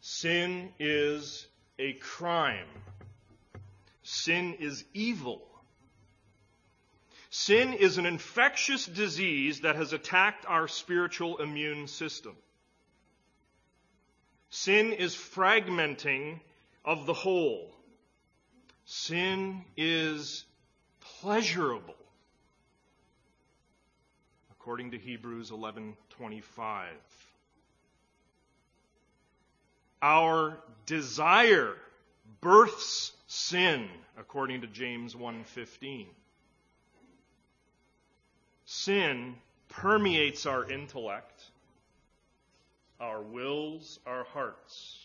Sin 0.00 0.70
is 0.78 1.46
a 1.78 1.92
crime. 1.94 2.66
Sin 4.02 4.54
is 4.58 4.84
evil. 4.94 5.46
Sin 7.30 7.74
is 7.74 7.98
an 7.98 8.06
infectious 8.06 8.86
disease 8.86 9.60
that 9.60 9.76
has 9.76 9.92
attacked 9.92 10.44
our 10.46 10.66
spiritual 10.66 11.38
immune 11.38 11.86
system. 11.86 12.34
Sin 14.48 14.92
is 14.92 15.14
fragmenting 15.14 16.40
of 16.84 17.06
the 17.06 17.14
whole. 17.14 17.70
Sin 18.84 19.64
is 19.76 20.44
pleasurable 21.20 21.94
according 24.52 24.90
to 24.92 24.98
Hebrews 24.98 25.50
11:25. 25.50 26.86
Our 30.00 30.62
desire 30.86 31.76
births 32.40 33.12
sin, 33.26 33.90
according 34.16 34.62
to 34.62 34.66
James 34.66 35.14
1:15. 35.14 36.08
Sin 38.64 39.40
permeates 39.68 40.46
our 40.46 40.70
intellect, 40.70 41.50
our 42.98 43.20
wills, 43.20 43.98
our 44.06 44.24
hearts. 44.24 44.98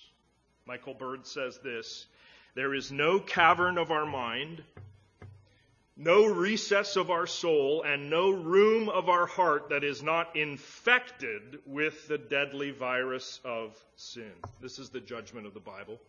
Michael 0.65 0.93
Bird 0.93 1.28
says 1.28 1.60
this 1.60 2.08
There 2.54 2.73
is 2.73 2.91
no 2.91 3.19
cavern 3.19 3.78
of 3.78 3.91
our 3.91 4.06
mind, 4.06 4.63
no 5.97 6.25
recess 6.25 6.97
of 6.97 7.10
our 7.10 7.25
soul, 7.25 7.84
and 7.84 8.10
no 8.10 8.29
room 8.29 8.89
of 8.89 9.08
our 9.08 9.25
heart 9.25 9.69
that 9.69 9.84
is 9.84 10.03
not 10.03 10.36
infected 10.36 11.60
with 11.65 12.08
the 12.08 12.17
deadly 12.17 12.71
virus 12.71 13.39
of 13.45 13.77
sin. 13.95 14.31
This 14.62 14.77
is 14.77 14.89
the 14.89 14.99
judgment 14.99 15.47
of 15.47 15.53
the 15.53 15.62
Bible. 15.62 15.99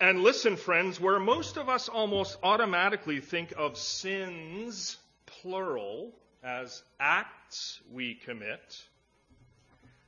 And 0.00 0.22
listen, 0.22 0.56
friends, 0.56 1.00
where 1.00 1.18
most 1.18 1.56
of 1.56 1.68
us 1.68 1.88
almost 1.88 2.36
automatically 2.42 3.20
think 3.20 3.52
of 3.56 3.76
sins, 3.76 4.96
plural, 5.26 6.12
as 6.44 6.82
acts 7.00 7.80
we 7.90 8.14
commit, 8.14 8.82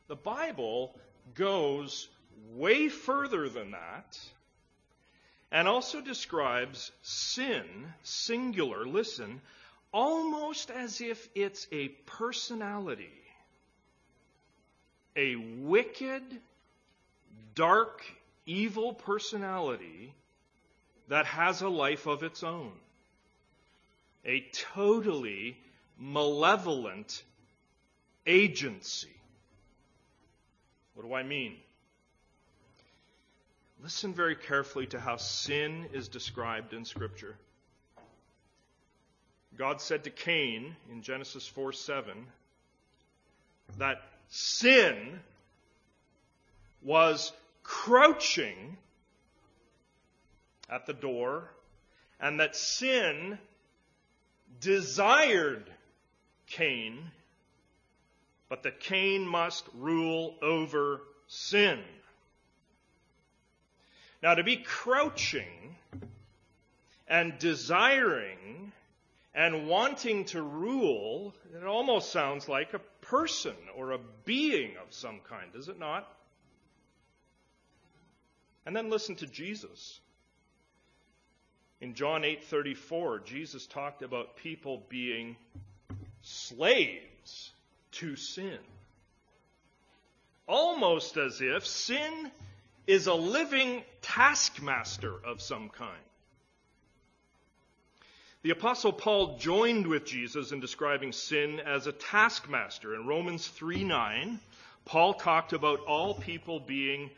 the 0.06 0.16
Bible 0.16 0.94
goes 1.34 2.08
way 2.54 2.88
further 2.88 3.48
than 3.48 3.72
that 3.72 4.18
and 5.52 5.66
also 5.66 6.00
describes 6.00 6.92
sin, 7.02 7.64
singular, 8.02 8.86
listen, 8.86 9.40
almost 9.92 10.70
as 10.70 11.00
if 11.00 11.28
it's 11.34 11.66
a 11.72 11.88
personality, 12.06 13.10
a 15.16 15.34
wicked, 15.36 16.22
dark, 17.54 18.02
evil 18.46 18.94
personality 18.94 20.14
that 21.08 21.26
has 21.26 21.60
a 21.62 21.68
life 21.68 22.06
of 22.06 22.22
its 22.22 22.44
own. 22.44 22.72
A 24.24 24.46
totally 24.74 25.56
malevolent 25.98 27.22
agency. 28.26 29.08
What 30.94 31.06
do 31.06 31.14
I 31.14 31.22
mean? 31.22 31.56
Listen 33.82 34.12
very 34.12 34.36
carefully 34.36 34.86
to 34.88 35.00
how 35.00 35.16
sin 35.16 35.88
is 35.94 36.08
described 36.08 36.74
in 36.74 36.84
Scripture. 36.84 37.36
God 39.56 39.80
said 39.80 40.04
to 40.04 40.10
Cain 40.10 40.76
in 40.90 41.00
Genesis 41.00 41.46
4 41.46 41.72
7 41.72 42.26
that 43.78 44.02
sin 44.28 45.20
was 46.82 47.32
crouching 47.62 48.76
at 50.68 50.86
the 50.86 50.92
door, 50.92 51.50
and 52.20 52.38
that 52.40 52.56
sin 52.56 53.38
desired 54.60 55.70
Cain, 56.46 57.10
but 58.50 58.62
that 58.64 58.80
Cain 58.80 59.26
must 59.26 59.64
rule 59.74 60.36
over 60.42 61.00
sin. 61.28 61.80
Now, 64.22 64.34
to 64.34 64.44
be 64.44 64.56
crouching 64.56 65.76
and 67.08 67.38
desiring 67.38 68.72
and 69.34 69.66
wanting 69.66 70.26
to 70.26 70.42
rule, 70.42 71.34
it 71.54 71.64
almost 71.64 72.12
sounds 72.12 72.48
like 72.48 72.74
a 72.74 72.80
person 73.00 73.54
or 73.76 73.92
a 73.92 73.98
being 74.24 74.76
of 74.76 74.92
some 74.92 75.20
kind, 75.28 75.52
does 75.52 75.68
it 75.68 75.78
not? 75.78 76.06
And 78.66 78.76
then 78.76 78.90
listen 78.90 79.16
to 79.16 79.26
Jesus. 79.26 80.00
In 81.80 81.94
John 81.94 82.22
8:34, 82.24 83.24
Jesus 83.24 83.66
talked 83.66 84.02
about 84.02 84.36
people 84.36 84.84
being 84.90 85.36
slaves 86.20 87.52
to 87.92 88.16
sin. 88.16 88.58
Almost 90.46 91.16
as 91.16 91.40
if 91.40 91.66
sin 91.66 92.30
is 92.86 93.06
a 93.06 93.14
living 93.14 93.82
taskmaster 94.02 95.14
of 95.24 95.40
some 95.40 95.68
kind. 95.68 96.02
The 98.42 98.50
apostle 98.50 98.92
Paul 98.92 99.36
joined 99.38 99.86
with 99.86 100.06
Jesus 100.06 100.50
in 100.50 100.60
describing 100.60 101.12
sin 101.12 101.60
as 101.60 101.86
a 101.86 101.92
taskmaster. 101.92 102.94
In 102.94 103.06
Romans 103.06 103.46
3:9, 103.46 104.40
Paul 104.86 105.14
talked 105.14 105.52
about 105.52 105.80
all 105.80 106.14
people 106.14 106.58
being 106.58 107.10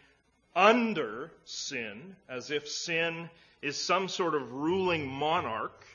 under 0.54 1.30
sin, 1.44 2.16
as 2.28 2.50
if 2.50 2.68
sin 2.68 3.30
is 3.62 3.76
some 3.76 4.08
sort 4.08 4.34
of 4.34 4.52
ruling 4.52 5.06
monarch. 5.06 5.86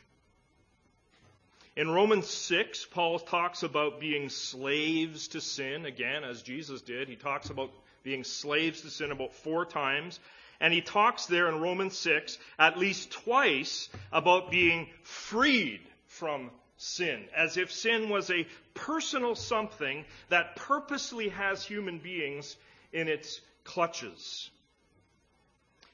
In 1.76 1.90
Romans 1.92 2.28
6, 2.28 2.86
Paul 2.86 3.20
talks 3.20 3.62
about 3.62 4.00
being 4.00 4.30
slaves 4.30 5.28
to 5.30 5.42
sin, 5.42 5.86
again, 5.86 6.24
as 6.24 6.42
Jesus 6.42 6.82
did. 6.82 7.10
He 7.10 7.18
talks 7.18 7.50
about 7.52 7.72
being 8.08 8.24
slaves 8.24 8.84
to 8.84 8.90
sin 8.90 9.12
about 9.12 9.34
four 9.34 9.66
times. 9.66 10.18
And 10.62 10.74
he 10.74 10.80
talks 10.80 11.26
there 11.26 11.50
in 11.50 11.60
Romans 11.60 11.98
6 11.98 12.38
at 12.58 12.80
least 12.80 13.12
twice 13.12 13.90
about 14.14 14.50
being 14.50 14.88
freed 15.04 15.82
from 16.06 16.50
sin, 16.78 17.26
as 17.36 17.58
if 17.58 17.70
sin 17.70 18.08
was 18.08 18.32
a 18.32 18.48
personal 18.74 19.36
something 19.36 20.06
that 20.30 20.56
purposely 20.56 21.28
has 21.28 21.66
human 21.66 21.98
beings 22.00 22.56
in 22.94 23.10
its 23.10 23.42
clutches. 23.66 24.50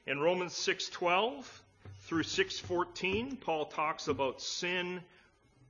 In 0.06 0.20
Romans 0.20 0.52
6:12 0.52 1.44
through 2.02 2.22
6:14, 2.22 3.40
Paul 3.40 3.66
talks 3.66 4.06
about 4.06 4.40
sin 4.40 5.02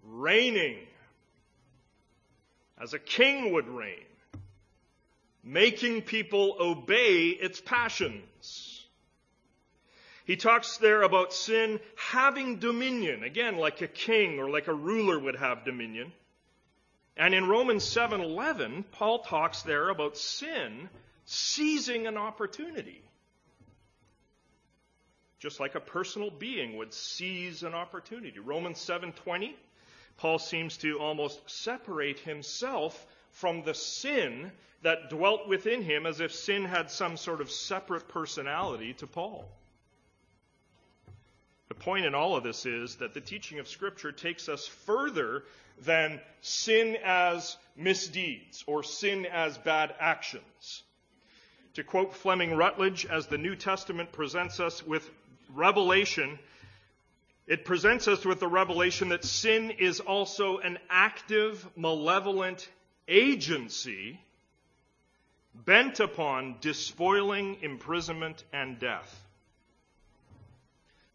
reigning 0.03 0.87
as 2.79 2.93
a 2.93 2.99
king 2.99 3.55
would 3.55 3.69
reign, 3.69 4.05
making 5.45 6.03
people 6.03 6.57
obey 6.59 7.29
its 7.29 7.61
passions. 7.61 8.87
He 10.25 10.37
talks 10.37 10.79
there 10.79 11.03
about 11.03 11.35
sin 11.35 11.81
having 11.97 12.59
dominion, 12.59 13.23
again 13.23 13.57
like 13.57 13.83
a 13.83 13.89
king 13.89 14.39
or 14.39 14.49
like 14.49 14.69
a 14.69 14.75
ruler 14.75 15.19
would 15.19 15.37
have 15.37 15.65
dominion. 15.65 16.13
And 17.17 17.35
in 17.35 17.47
Romans 17.47 17.85
7:11, 17.85 18.85
Paul 18.91 19.21
talks 19.21 19.63
there 19.63 19.91
about 19.91 20.17
sin 20.17 20.89
seizing 21.27 22.07
an 22.07 22.17
opportunity 22.17 23.05
just 25.45 25.61
like 25.61 25.75
a 25.75 25.81
personal 25.81 26.31
being 26.31 26.79
would 26.79 26.95
seize 26.95 27.65
an 27.65 27.75
opportunity. 27.75 28.39
Romans 28.39 28.79
7:20, 28.79 29.55
Paul 30.17 30.39
seems 30.39 30.79
to 30.79 30.99
almost 30.99 31.39
separate 31.51 32.19
himself 32.21 33.07
from 33.35 33.63
the 33.63 33.75
sin 33.75 34.51
that 34.83 35.11
dwelt 35.11 35.49
within 35.49 35.83
him 35.83 36.07
as 36.07 36.21
if 36.21 36.33
sin 36.33 36.65
had 36.65 36.91
some 36.91 37.17
sort 37.17 37.41
of 37.41 37.51
separate 37.51 38.09
personality 38.09 38.93
to 38.95 39.07
Paul. 39.07 39.49
The 41.69 41.75
point 41.75 42.05
in 42.05 42.15
all 42.15 42.37
of 42.37 42.45
this 42.45 42.67
is 42.67 42.97
that 42.97 43.15
the 43.15 43.21
teaching 43.21 43.59
of 43.59 43.69
Scripture 43.69 44.13
takes 44.13 44.49
us 44.49 44.67
further 44.67 45.43
than 45.83 46.21
sin 46.43 46.97
as 47.03 47.57
misdeeds 47.77 48.63
or 48.67 48.83
sin 48.83 49.27
as 49.27 49.59
bad 49.59 49.95
actions. 49.99 50.83
To 51.75 51.83
quote 51.83 52.15
Fleming 52.15 52.55
Rutledge, 52.55 53.07
as 53.07 53.27
the 53.27 53.39
New 53.39 53.57
Testament 53.57 54.13
presents 54.13 54.61
us 54.61 54.87
with 54.87 55.11
revelation, 55.53 56.39
it 57.49 57.65
presents 57.65 58.07
us 58.07 58.25
with 58.25 58.39
the 58.39 58.47
revelation 58.47 59.09
that 59.09 59.25
sin 59.25 59.71
is 59.71 59.99
also 59.99 60.59
an 60.59 60.79
active, 60.89 61.67
malevolent 61.77 62.69
agency 63.09 64.21
bent 65.55 66.01
upon 66.01 66.57
despoiling, 66.61 67.59
imprisonment, 67.63 68.45
and 68.53 68.79
death. 68.79 69.25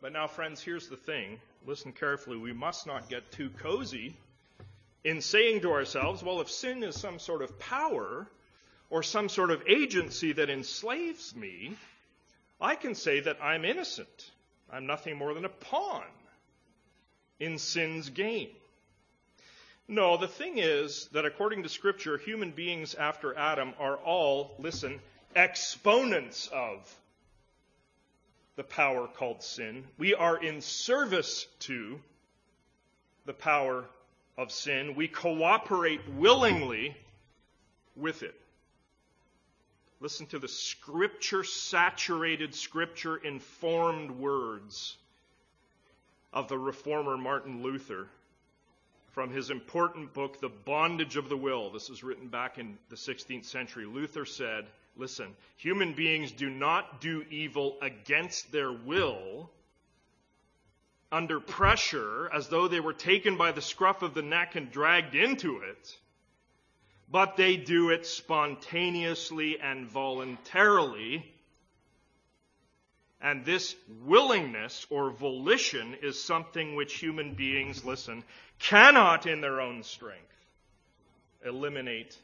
But 0.02 0.13
now, 0.13 0.28
friends, 0.28 0.62
here's 0.62 0.88
the 0.88 0.95
thing. 0.95 1.39
Listen 1.65 1.91
carefully. 1.91 2.38
We 2.38 2.54
must 2.54 2.88
not 2.88 3.10
get 3.10 3.32
too 3.32 3.49
cozy 3.49 4.15
in 5.04 5.21
saying 5.21 5.62
to 5.62 5.71
ourselves, 5.71 6.23
well, 6.23 6.41
if 6.41 6.49
sin 6.49 6.84
is 6.84 6.99
some 6.99 7.19
sort 7.19 7.41
of 7.41 7.60
power 7.60 8.28
or 8.89 9.04
some 9.04 9.30
sort 9.30 9.52
of 9.52 9.63
agency 9.67 10.34
that 10.34 10.49
enslaves 10.49 11.36
me, 11.36 11.75
I 12.62 12.75
can 12.75 12.95
say 12.95 13.19
that 13.21 13.38
I'm 13.41 13.65
innocent. 13.65 14.32
I'm 14.71 14.86
nothing 14.86 15.17
more 15.17 15.34
than 15.34 15.45
a 15.45 15.49
pawn 15.49 16.04
in 17.39 17.58
sin's 17.58 18.10
game. 18.10 18.49
No, 19.91 20.17
the 20.17 20.28
thing 20.28 20.60
is 20.60 21.10
that 21.13 21.25
according 21.25 21.63
to 21.63 21.69
Scripture, 21.69 22.19
human 22.19 22.52
beings 22.52 22.93
after 22.93 23.36
Adam 23.36 23.73
are 23.80 23.97
all, 23.97 24.54
listen, 24.60 24.99
exponents 25.36 26.47
of 26.54 26.95
the 28.56 28.63
power 28.63 29.08
called 29.08 29.41
sin. 29.41 29.84
We 29.97 30.13
are 30.13 30.38
in 30.38 30.62
service 30.62 31.47
to 31.62 31.99
the 33.25 33.34
power 33.34 33.84
of 34.38 34.52
sin. 34.52 34.93
We 34.93 35.08
cooperate 35.08 36.08
willingly 36.08 36.95
with 37.95 38.21
it. 38.21 38.39
Listen 40.02 40.28
to 40.28 40.38
the 40.38 40.47
scripture 40.47 41.43
saturated, 41.43 42.54
scripture 42.54 43.17
informed 43.17 44.12
words 44.12 44.95
of 46.32 46.47
the 46.47 46.60
reformer 46.60 47.17
Martin 47.17 47.63
Luther 47.63 48.08
from 49.19 49.32
his 49.32 49.49
important 49.49 50.13
book, 50.13 50.39
The 50.39 50.47
Bondage 50.47 51.17
of 51.17 51.27
the 51.27 51.36
Will. 51.36 51.71
This 51.71 51.89
is 51.89 52.05
written 52.05 52.29
back 52.29 52.58
in 52.58 52.77
the 52.88 52.95
16th 52.95 53.43
century. 53.43 53.86
Luther 53.86 54.23
said, 54.23 54.65
Listen, 54.95 55.36
human 55.58 55.91
beings 55.91 56.32
do 56.32 56.49
not 56.49 57.01
do 57.01 57.25
evil 57.29 57.77
against 57.82 58.49
their 58.53 58.71
will, 58.71 59.49
under 61.12 61.41
pressure, 61.41 62.29
as 62.34 62.47
though 62.47 62.69
they 62.69 62.79
were 62.79 62.93
taken 62.93 63.36
by 63.36 63.51
the 63.51 63.62
scruff 63.62 64.03
of 64.03 64.13
the 64.13 64.21
neck 64.21 64.55
and 64.55 64.71
dragged 64.71 65.15
into 65.15 65.58
it, 65.63 65.97
but 67.12 67.36
they 67.36 67.58
do 67.58 67.89
it 67.89 68.05
spontaneously 68.05 69.60
and 69.60 69.86
voluntarily 69.86 71.29
and 73.21 73.43
this 73.43 73.75
willingness 74.05 74.88
or 74.89 75.12
volition 75.12 75.95
is 76.01 76.21
something 76.21 76.75
which 76.75 76.93
human 76.93 77.34
beings, 77.34 77.84
listen, 77.84 78.23
cannot 78.59 79.25
in 79.25 79.41
their 79.41 79.61
own 79.61 79.83
strength 79.83 80.25
eliminate, 81.45 82.17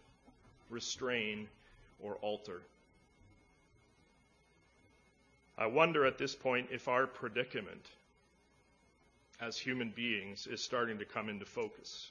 restrain, 0.69 1.47
or 2.01 2.15
alter. 2.15 2.61
I 5.57 5.67
wonder 5.67 6.05
at 6.05 6.17
this 6.17 6.35
point 6.35 6.67
if 6.71 6.87
our 6.87 7.07
predicament 7.07 7.85
as 9.39 9.57
human 9.57 9.89
beings 9.89 10.47
is 10.47 10.61
starting 10.61 10.99
to 10.99 11.05
come 11.05 11.29
into 11.29 11.45
focus. 11.45 12.09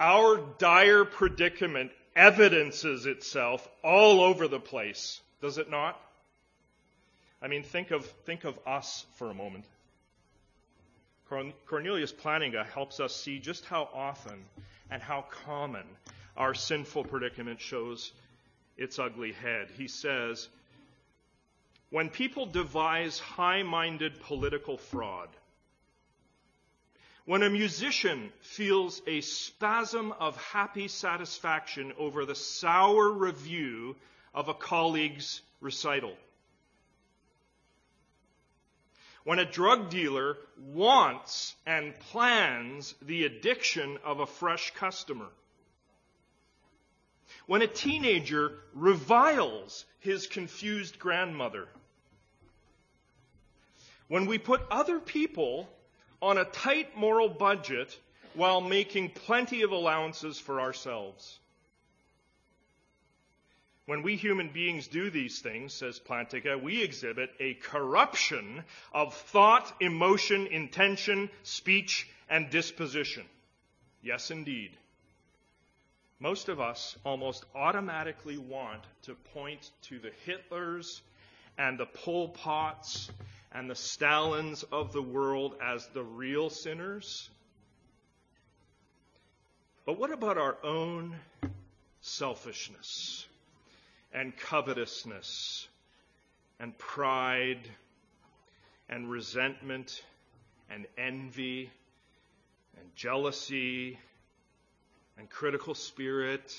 Our 0.00 0.38
dire 0.58 1.04
predicament 1.04 1.92
evidences 2.16 3.06
itself 3.06 3.68
all 3.82 4.20
over 4.20 4.48
the 4.48 4.60
place 4.60 5.20
does 5.40 5.58
it 5.58 5.70
not? 5.70 6.00
I 7.42 7.48
mean, 7.48 7.62
think 7.62 7.90
of, 7.90 8.06
think 8.24 8.44
of 8.44 8.58
us 8.66 9.04
for 9.16 9.30
a 9.30 9.34
moment. 9.34 9.66
Cornelius 11.66 12.12
Plantinga 12.12 12.66
helps 12.66 13.00
us 13.00 13.14
see 13.14 13.38
just 13.38 13.64
how 13.64 13.88
often 13.94 14.44
and 14.90 15.02
how 15.02 15.22
common 15.44 15.84
our 16.36 16.54
sinful 16.54 17.04
predicament 17.04 17.60
shows 17.60 18.12
its 18.76 18.98
ugly 18.98 19.32
head. 19.32 19.68
He 19.76 19.88
says, 19.88 20.48
when 21.90 22.10
people 22.10 22.46
devise 22.46 23.18
high 23.18 23.62
minded 23.62 24.20
political 24.20 24.76
fraud, 24.76 25.28
when 27.24 27.42
a 27.42 27.50
musician 27.50 28.32
feels 28.40 29.00
a 29.06 29.20
spasm 29.20 30.12
of 30.12 30.36
happy 30.36 30.88
satisfaction 30.88 31.92
over 31.98 32.24
the 32.26 32.34
sour 32.34 33.10
review 33.10 33.96
of 34.34 34.48
a 34.48 34.54
colleague's 34.54 35.40
recital. 35.60 36.14
When 39.24 39.38
a 39.38 39.50
drug 39.50 39.88
dealer 39.88 40.36
wants 40.58 41.56
and 41.66 41.98
plans 41.98 42.94
the 43.00 43.24
addiction 43.24 43.98
of 44.04 44.20
a 44.20 44.26
fresh 44.26 44.72
customer. 44.72 45.28
When 47.46 47.62
a 47.62 47.66
teenager 47.66 48.52
reviles 48.74 49.86
his 50.00 50.26
confused 50.26 50.98
grandmother. 50.98 51.68
When 54.08 54.26
we 54.26 54.38
put 54.38 54.60
other 54.70 55.00
people 55.00 55.70
on 56.20 56.36
a 56.36 56.44
tight 56.44 56.96
moral 56.96 57.28
budget 57.28 57.98
while 58.34 58.60
making 58.60 59.10
plenty 59.10 59.62
of 59.62 59.72
allowances 59.72 60.38
for 60.38 60.60
ourselves. 60.60 61.38
When 63.86 64.02
we 64.02 64.16
human 64.16 64.48
beings 64.48 64.88
do 64.88 65.10
these 65.10 65.40
things, 65.40 65.74
says 65.74 65.98
Plantinga, 65.98 66.62
we 66.62 66.82
exhibit 66.82 67.30
a 67.38 67.54
corruption 67.54 68.64
of 68.92 69.12
thought, 69.12 69.70
emotion, 69.80 70.46
intention, 70.46 71.28
speech, 71.42 72.08
and 72.30 72.48
disposition. 72.48 73.24
Yes, 74.02 74.30
indeed. 74.30 74.70
Most 76.18 76.48
of 76.48 76.60
us 76.60 76.96
almost 77.04 77.44
automatically 77.54 78.38
want 78.38 78.82
to 79.02 79.14
point 79.34 79.70
to 79.82 79.98
the 79.98 80.12
Hitlers 80.26 81.02
and 81.58 81.78
the 81.78 81.86
Pol 81.86 82.28
Pots 82.28 83.10
and 83.52 83.68
the 83.68 83.74
Stalins 83.74 84.64
of 84.72 84.94
the 84.94 85.02
world 85.02 85.56
as 85.62 85.86
the 85.88 86.02
real 86.02 86.48
sinners. 86.48 87.28
But 89.84 89.98
what 89.98 90.10
about 90.10 90.38
our 90.38 90.56
own 90.64 91.16
selfishness? 92.00 93.26
And 94.14 94.34
covetousness 94.36 95.68
and 96.60 96.78
pride 96.78 97.68
and 98.88 99.10
resentment 99.10 100.02
and 100.70 100.86
envy 100.96 101.70
and 102.78 102.94
jealousy 102.94 103.98
and 105.18 105.28
critical 105.28 105.74
spirit 105.74 106.56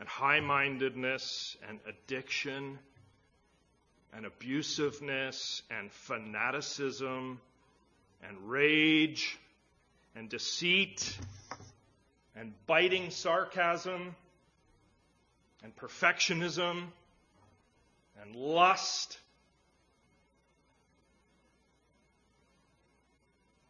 and 0.00 0.08
high 0.08 0.40
mindedness 0.40 1.56
and 1.68 1.78
addiction 1.88 2.78
and 4.14 4.26
abusiveness 4.26 5.62
and 5.70 5.92
fanaticism 5.92 7.40
and 8.28 8.36
rage 8.50 9.38
and 10.16 10.28
deceit 10.28 11.16
and 12.34 12.52
biting 12.66 13.10
sarcasm 13.10 14.14
and 15.66 15.74
perfectionism 15.74 16.84
and 18.22 18.36
lust. 18.36 19.18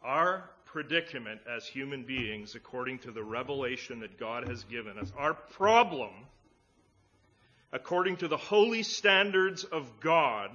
Our 0.02 0.44
predicament 0.66 1.40
as 1.50 1.66
human 1.66 2.02
beings, 2.02 2.54
according 2.54 2.98
to 2.98 3.12
the 3.12 3.22
revelation 3.22 4.00
that 4.00 4.18
God 4.20 4.46
has 4.46 4.62
given 4.64 4.98
us, 4.98 5.10
our 5.16 5.32
problem, 5.32 6.10
according 7.72 8.18
to 8.18 8.28
the 8.28 8.36
holy 8.36 8.82
standards 8.82 9.64
of 9.64 9.98
God, 10.00 10.50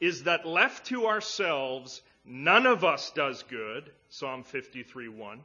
is 0.00 0.24
that 0.24 0.46
left 0.46 0.84
to 0.88 1.06
ourselves, 1.06 2.02
none 2.26 2.66
of 2.66 2.84
us 2.84 3.10
does 3.12 3.42
good, 3.44 3.90
Psalm 4.10 4.42
53 4.42 5.08
1. 5.08 5.40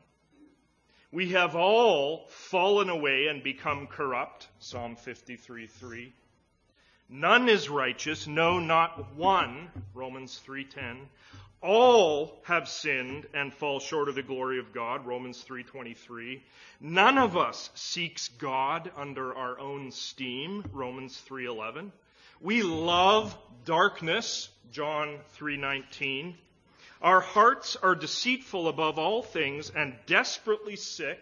We 1.13 1.32
have 1.32 1.58
all 1.58 2.28
fallen 2.30 2.89
away 2.89 3.28
and 3.28 3.43
become 3.43 3.88
corrupt, 3.88 4.47
Psalm 4.60 4.95
53 4.95 5.67
3. 5.67 6.13
None 7.10 7.50
is 7.50 7.67
righteous, 7.67 8.28
no, 8.28 8.60
not 8.60 9.13
one, 9.15 9.69
Romans 9.93 10.41
3:10. 10.47 11.10
All 11.62 12.41
have 12.45 12.69
sinned 12.69 13.28
and 13.34 13.54
fall 13.54 13.82
short 13.82 14.08
of 14.08 14.15
the 14.15 14.24
glory 14.24 14.60
of 14.60 14.71
God, 14.71 15.06
Romans 15.06 15.43
3:23. 15.43 16.41
None 16.80 17.17
of 17.17 17.36
us 17.36 17.69
seeks 17.76 18.30
God 18.30 18.89
under 18.95 19.36
our 19.36 19.60
own 19.60 19.91
steam, 19.91 20.63
Romans 20.71 21.19
3:11. 21.19 21.91
We 22.39 22.63
love 22.63 23.38
darkness, 23.65 24.47
John 24.71 25.19
3:19. 25.34 26.38
Our 27.02 27.22
hearts 27.22 27.76
are 27.78 27.96
deceitful 27.96 28.68
above 28.68 29.00
all 29.00 29.24
things 29.24 29.72
and 29.72 29.96
desperately 30.06 30.76
sick. 30.76 31.20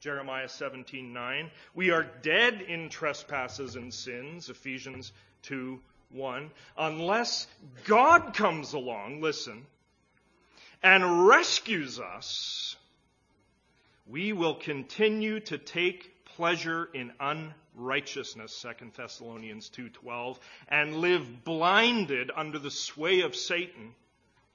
Jeremiah 0.00 0.48
17:9. 0.48 1.50
We 1.74 1.90
are 1.90 2.02
dead 2.02 2.62
in 2.62 2.88
trespasses 2.88 3.76
and 3.76 3.94
sins. 3.94 4.48
Ephesians 4.48 5.12
2:1. 5.44 6.50
Unless 6.76 7.46
God 7.84 8.34
comes 8.34 8.72
along, 8.72 9.20
listen, 9.20 9.64
and 10.82 11.28
rescues 11.28 12.00
us, 12.00 12.76
we 14.06 14.32
will 14.32 14.56
continue 14.56 15.38
to 15.40 15.58
take 15.58 16.24
pleasure 16.24 16.86
in 16.92 17.12
unrighteousness 17.20 18.52
2 18.52 18.96
Thessalonians 18.96 19.68
2:12 19.68 20.40
and 20.66 20.96
live 20.96 21.44
blinded 21.44 22.32
under 22.34 22.58
the 22.58 22.72
sway 22.72 23.20
of 23.20 23.36
Satan 23.36 23.94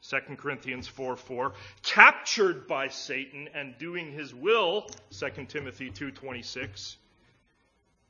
2 0.03 0.17
Corinthians 0.37 0.87
4 0.87 1.15
4, 1.15 1.53
captured 1.83 2.67
by 2.67 2.89
Satan 2.89 3.49
and 3.53 3.77
doing 3.77 4.11
his 4.11 4.33
will, 4.33 4.87
2 5.11 5.45
Timothy 5.47 5.89
2.26, 5.89 6.95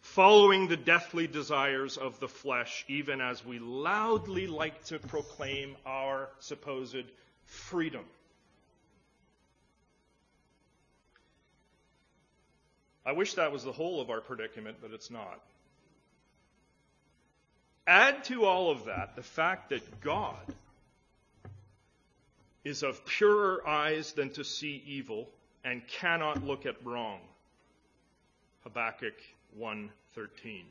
following 0.01 0.67
the 0.67 0.77
deathly 0.77 1.27
desires 1.27 1.97
of 1.97 2.19
the 2.19 2.27
flesh, 2.27 2.85
even 2.87 3.21
as 3.21 3.45
we 3.45 3.59
loudly 3.59 4.47
like 4.47 4.83
to 4.85 4.99
proclaim 4.99 5.75
our 5.85 6.29
supposed 6.39 7.05
freedom. 7.45 8.03
I 13.05 13.11
wish 13.11 13.35
that 13.35 13.51
was 13.51 13.63
the 13.63 13.71
whole 13.71 14.01
of 14.01 14.09
our 14.09 14.19
predicament, 14.19 14.77
but 14.81 14.91
it's 14.91 15.11
not. 15.11 15.39
Add 17.87 18.23
to 18.25 18.45
all 18.45 18.71
of 18.71 18.85
that 18.85 19.15
the 19.15 19.21
fact 19.21 19.69
that 19.69 20.01
God 20.01 20.55
is 22.65 22.81
of 22.83 23.05
purer 23.05 23.65
eyes 23.65 24.11
than 24.13 24.31
to 24.31 24.43
see 24.43 24.83
evil 24.87 25.29
and 25.63 25.87
cannot 25.87 26.43
look 26.43 26.65
at 26.65 26.83
wrong. 26.83 27.21
Habakkuk 28.63 29.13
1:13. 29.57 30.65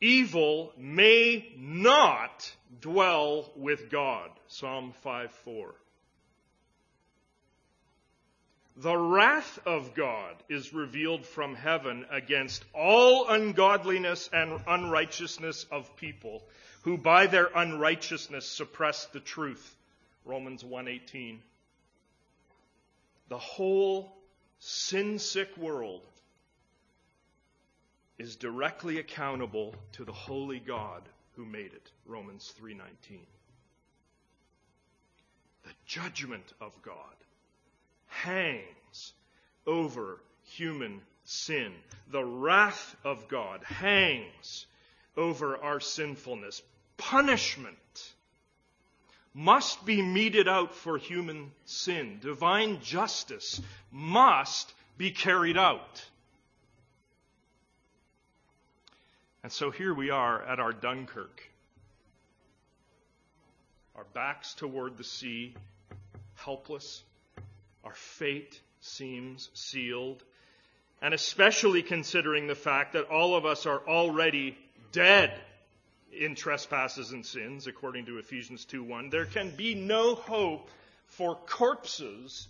Evil 0.00 0.72
may 0.76 1.54
not 1.56 2.52
dwell 2.80 3.50
with 3.56 3.88
God. 3.88 4.30
Psalm 4.48 4.92
5:4. 5.04 5.74
The 8.76 8.96
wrath 8.96 9.60
of 9.64 9.94
God 9.94 10.42
is 10.48 10.74
revealed 10.74 11.24
from 11.24 11.54
heaven 11.54 12.04
against 12.10 12.64
all 12.74 13.28
ungodliness 13.28 14.28
and 14.32 14.60
unrighteousness 14.66 15.64
of 15.70 15.94
people 15.96 16.42
who 16.84 16.98
by 16.98 17.26
their 17.26 17.50
unrighteousness 17.54 18.46
suppress 18.46 19.06
the 19.06 19.20
truth. 19.20 19.76
Romans 20.24 20.62
1:18. 20.62 21.40
The 23.28 23.38
whole 23.38 24.14
sin-sick 24.58 25.56
world 25.56 26.06
is 28.18 28.36
directly 28.36 28.98
accountable 28.98 29.74
to 29.92 30.04
the 30.04 30.12
holy 30.12 30.60
God 30.60 31.02
who 31.36 31.44
made 31.46 31.72
it. 31.72 31.90
Romans 32.04 32.54
3:19. 32.58 33.26
The 35.62 35.74
judgment 35.86 36.52
of 36.60 36.80
God 36.82 37.16
hangs 38.08 39.14
over 39.66 40.20
human 40.42 41.00
sin. 41.24 41.72
The 42.08 42.24
wrath 42.24 42.94
of 43.04 43.28
God 43.28 43.64
hangs 43.64 44.66
over 45.16 45.56
our 45.56 45.80
sinfulness. 45.80 46.62
Punishment 46.96 47.76
must 49.34 49.84
be 49.84 50.00
meted 50.00 50.46
out 50.46 50.74
for 50.74 50.96
human 50.96 51.50
sin. 51.64 52.18
Divine 52.22 52.80
justice 52.80 53.60
must 53.90 54.72
be 54.96 55.10
carried 55.10 55.56
out. 55.56 56.04
And 59.42 59.52
so 59.52 59.70
here 59.70 59.92
we 59.92 60.10
are 60.10 60.40
at 60.42 60.60
our 60.60 60.72
Dunkirk. 60.72 61.42
Our 63.96 64.04
backs 64.14 64.54
toward 64.54 64.96
the 64.96 65.04
sea, 65.04 65.54
helpless, 66.36 67.02
our 67.84 67.94
fate 67.94 68.60
seems 68.80 69.50
sealed, 69.52 70.22
and 71.02 71.12
especially 71.12 71.82
considering 71.82 72.46
the 72.46 72.54
fact 72.54 72.94
that 72.94 73.08
all 73.08 73.36
of 73.36 73.44
us 73.44 73.66
are 73.66 73.80
already 73.86 74.56
dead 74.92 75.38
in 76.18 76.34
trespasses 76.34 77.12
and 77.12 77.24
sins, 77.24 77.66
according 77.66 78.06
to 78.06 78.18
Ephesians 78.18 78.64
2:1, 78.64 79.10
there 79.10 79.26
can 79.26 79.54
be 79.54 79.74
no 79.74 80.14
hope 80.14 80.70
for 81.06 81.36
corpses 81.36 82.48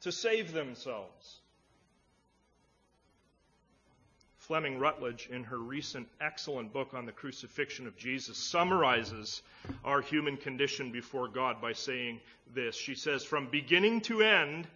to 0.00 0.12
save 0.12 0.52
themselves. 0.52 1.40
Fleming 4.46 4.78
Rutledge, 4.78 5.28
in 5.28 5.42
her 5.42 5.58
recent 5.58 6.08
excellent 6.20 6.72
book 6.72 6.94
on 6.94 7.04
the 7.04 7.10
crucifixion 7.10 7.88
of 7.88 7.96
Jesus, 7.96 8.38
summarizes 8.38 9.42
our 9.84 10.00
human 10.00 10.36
condition 10.36 10.92
before 10.92 11.26
God 11.26 11.60
by 11.60 11.72
saying 11.72 12.20
this. 12.54 12.76
She 12.76 12.94
says, 12.94 13.24
From 13.24 13.48
beginning 13.48 14.02
to 14.02 14.22
end, 14.22 14.68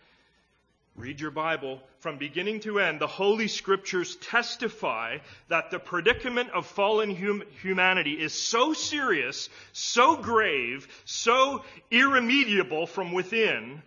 read 0.97 1.21
your 1.21 1.31
Bible, 1.31 1.81
from 2.01 2.19
beginning 2.19 2.61
to 2.61 2.81
end, 2.81 3.01
the 3.01 3.07
Holy 3.07 3.49
Scriptures 3.49 4.17
testify 4.17 5.19
that 5.49 5.71
the 5.71 5.79
predicament 5.79 6.51
of 6.51 6.67
fallen 6.67 7.15
hum- 7.15 7.43
humanity 7.63 8.13
is 8.13 8.33
so 8.33 8.73
serious, 8.73 9.49
so 9.73 10.17
grave, 10.17 10.89
so 11.05 11.65
irremediable 11.91 12.87
from 12.87 13.13
within, 13.13 13.83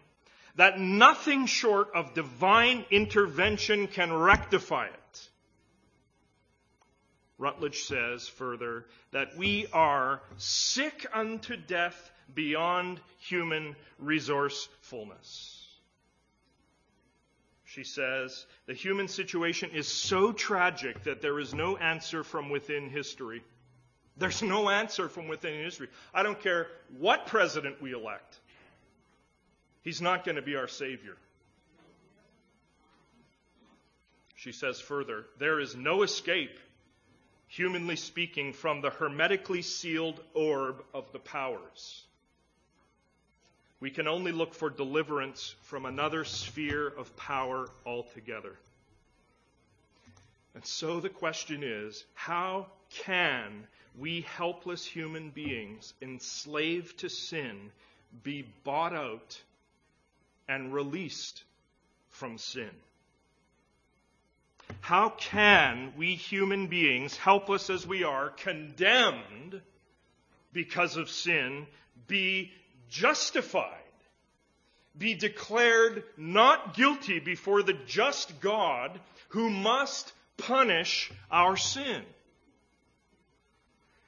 that 0.55 0.79
nothing 0.79 1.45
short 1.45 1.89
of 1.93 2.13
divine 2.13 2.85
intervention 2.91 3.87
can 3.87 4.11
rectify 4.11 4.85
it. 4.85 5.29
Rutledge 7.37 7.79
says 7.79 8.27
further 8.27 8.85
that 9.11 9.35
we 9.37 9.67
are 9.73 10.21
sick 10.37 11.05
unto 11.13 11.57
death 11.57 12.11
beyond 12.33 12.99
human 13.19 13.75
resourcefulness. 13.99 15.62
She 17.73 17.83
says 17.83 18.45
the 18.67 18.73
human 18.73 19.07
situation 19.07 19.71
is 19.71 19.87
so 19.87 20.31
tragic 20.31 21.03
that 21.05 21.21
there 21.21 21.39
is 21.39 21.55
no 21.55 21.75
answer 21.75 22.23
from 22.23 22.49
within 22.49 22.89
history. 22.89 23.43
There's 24.15 24.43
no 24.43 24.69
answer 24.69 25.09
from 25.09 25.27
within 25.27 25.63
history. 25.63 25.87
I 26.13 26.21
don't 26.21 26.39
care 26.39 26.67
what 26.99 27.25
president 27.25 27.81
we 27.81 27.93
elect. 27.93 28.39
He's 29.81 30.01
not 30.01 30.23
going 30.23 30.35
to 30.35 30.43
be 30.43 30.55
our 30.55 30.67
Savior. 30.67 31.17
She 34.35 34.51
says 34.51 34.79
further, 34.79 35.25
there 35.39 35.59
is 35.59 35.75
no 35.75 36.03
escape 36.03 36.59
humanly 37.47 37.95
speaking, 37.95 38.51
from 38.51 38.81
the 38.81 38.89
hermetically 38.89 39.61
sealed 39.61 40.19
orb 40.33 40.83
of 40.93 41.11
the 41.11 41.19
powers. 41.19 42.03
We 43.83 43.91
can 43.91 44.07
only 44.07 44.31
look 44.31 44.53
for 44.53 44.69
deliverance 44.69 45.55
from 45.63 45.85
another 45.85 46.23
sphere 46.23 46.87
of 46.87 47.13
power 47.17 47.67
altogether. 47.85 48.55
And 50.55 50.65
so 50.65 51.01
the 51.01 51.09
question 51.09 51.63
is 51.63 52.05
how 52.13 52.67
can 52.91 53.67
we 53.99 54.21
helpless 54.21 54.85
human 54.85 55.31
beings, 55.31 55.93
enslaved 56.01 56.99
to 56.99 57.09
sin, 57.09 57.71
be 58.23 58.45
bought 58.63 58.93
out 58.95 59.41
and 60.47 60.73
released 60.73 61.43
from 62.07 62.37
sin? 62.37 62.71
How 64.79 65.09
can 65.09 65.91
we 65.97 66.15
human 66.15 66.67
beings, 66.67 67.17
helpless 67.17 67.69
as 67.69 67.85
we 67.85 68.05
are, 68.05 68.29
condemned 68.29 69.59
because 70.53 70.95
of 70.95 71.09
sin, 71.09 71.67
be 72.07 72.49
justified, 72.93 73.73
be 74.95 75.15
declared 75.15 76.03
not 76.15 76.75
guilty 76.75 77.19
before 77.19 77.63
the 77.63 77.73
just 77.87 78.39
God 78.39 78.99
who 79.29 79.49
must 79.49 80.13
punish 80.37 81.11
our 81.31 81.57
sin? 81.57 82.03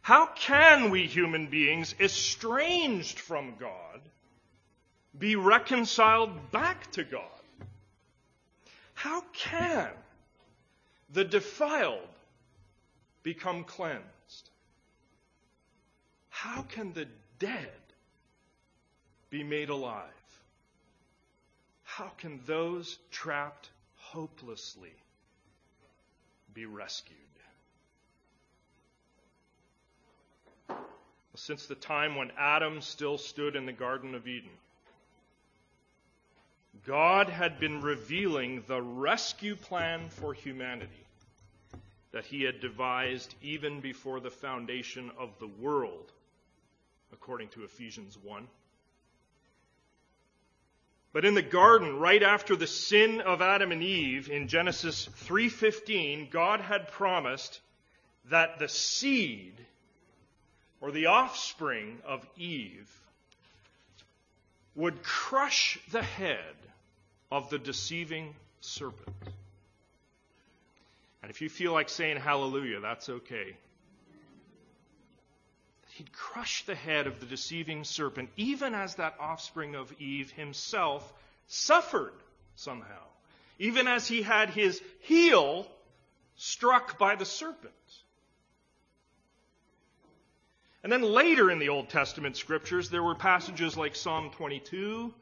How 0.02 0.28
can 0.28 0.92
we 0.92 1.08
human 1.08 1.48
beings, 1.48 1.96
estranged 2.00 3.20
from 3.20 3.56
God, 3.60 4.02
be 5.18 5.36
reconciled 5.36 6.52
back 6.52 6.92
to 6.92 7.04
God? 7.04 7.22
How 8.94 9.22
can 9.34 9.90
the 11.12 11.24
defiled 11.24 12.08
become 13.24 13.64
cleansed? 13.64 14.04
How 16.30 16.62
can 16.62 16.94
the 16.94 17.08
dead 17.40 17.72
be 19.36 19.44
made 19.44 19.68
alive? 19.68 20.00
How 21.84 22.08
can 22.18 22.40
those 22.46 22.98
trapped 23.12 23.70
hopelessly 23.98 24.94
be 26.54 26.66
rescued? 26.66 27.18
Since 31.36 31.66
the 31.66 31.76
time 31.76 32.16
when 32.16 32.32
Adam 32.38 32.80
still 32.80 33.18
stood 33.18 33.58
in 33.58 33.66
the 33.66 33.74
Garden 33.74 34.16
of 34.16 34.26
Eden, 34.26 34.58
God 36.86 37.28
had 37.28 37.60
been 37.60 37.82
revealing 37.82 38.64
the 38.68 38.82
rescue 38.82 39.58
plan 39.58 40.08
for 40.08 40.34
humanity 40.34 41.06
that 42.14 42.24
he 42.24 42.44
had 42.44 42.62
devised 42.62 43.36
even 43.42 43.82
before 43.82 44.22
the 44.22 44.32
foundation 44.32 45.12
of 45.20 45.38
the 45.40 45.50
world, 45.60 46.10
according 47.12 47.50
to 47.50 47.66
Ephesians 47.66 48.18
1. 48.24 48.48
But 51.16 51.24
in 51.24 51.34
the 51.34 51.42
garden, 51.42 51.98
right 51.98 52.22
after 52.22 52.58
the 52.58 52.68
sin 52.68 53.22
of 53.22 53.42
Adam 53.42 53.72
and 53.72 53.82
Eve 53.82 54.30
in 54.30 54.50
Genesis 54.50 55.08
3:15, 55.08 56.30
God 56.30 56.60
had 56.60 56.90
promised 56.90 57.62
that 58.26 58.60
the 58.60 58.68
seed 58.68 59.66
or 60.82 60.92
the 60.92 61.06
offspring 61.06 62.02
of 62.04 62.28
Eve 62.36 62.92
would 64.76 65.04
crush 65.04 65.80
the 65.90 66.04
head 66.04 66.58
of 67.32 67.50
the 67.50 67.60
deceiving 67.60 68.36
serpent. 68.60 69.16
And 71.22 71.32
if 71.32 71.40
you 71.42 71.48
feel 71.48 71.72
like 71.72 71.88
saying 71.88 72.18
hallelujah, 72.18 72.82
that's 72.82 73.08
okay. 73.08 73.56
He'd 75.96 76.12
crush 76.12 76.66
the 76.66 76.76
head 76.76 77.08
of 77.08 77.22
the 77.22 77.26
deceiving 77.26 77.86
serpent, 77.86 78.30
even 78.36 78.76
as 78.76 78.96
that 78.96 79.16
offspring 79.18 79.76
of 79.76 79.94
Eve 79.98 80.30
himself 80.30 81.14
suffered 81.48 82.12
somehow, 82.56 83.04
even 83.60 83.88
as 83.88 84.06
he 84.06 84.22
had 84.22 84.50
his 84.50 84.82
heel 85.00 85.72
struck 86.36 87.00
by 87.00 87.16
the 87.16 87.24
serpent. 87.24 87.74
And 90.84 90.92
then 90.92 91.02
later 91.02 91.50
in 91.50 91.60
the 91.60 91.70
Old 91.70 91.88
Testament 91.88 92.36
scriptures, 92.36 92.90
there 92.90 93.02
were 93.02 93.16
passages 93.16 93.78
like 93.78 93.96
Psalm 93.96 94.32
22 94.32 95.14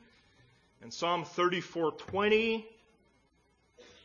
and 0.82 0.92
Psalm 0.92 1.24
34:20 1.24 2.66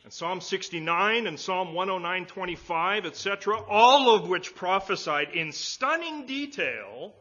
And 0.09 0.13
Psalm 0.15 0.41
69 0.41 1.27
and 1.27 1.39
Psalm 1.39 1.75
109:25, 1.75 3.05
etc., 3.05 3.61
all 3.61 4.15
of 4.15 4.27
which 4.27 4.55
prophesied 4.55 5.35
in 5.35 5.51
stunning 5.51 6.25
detail, 6.25 7.13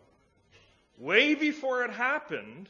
way 0.97 1.35
before 1.35 1.85
it 1.85 1.91
happened, 1.91 2.67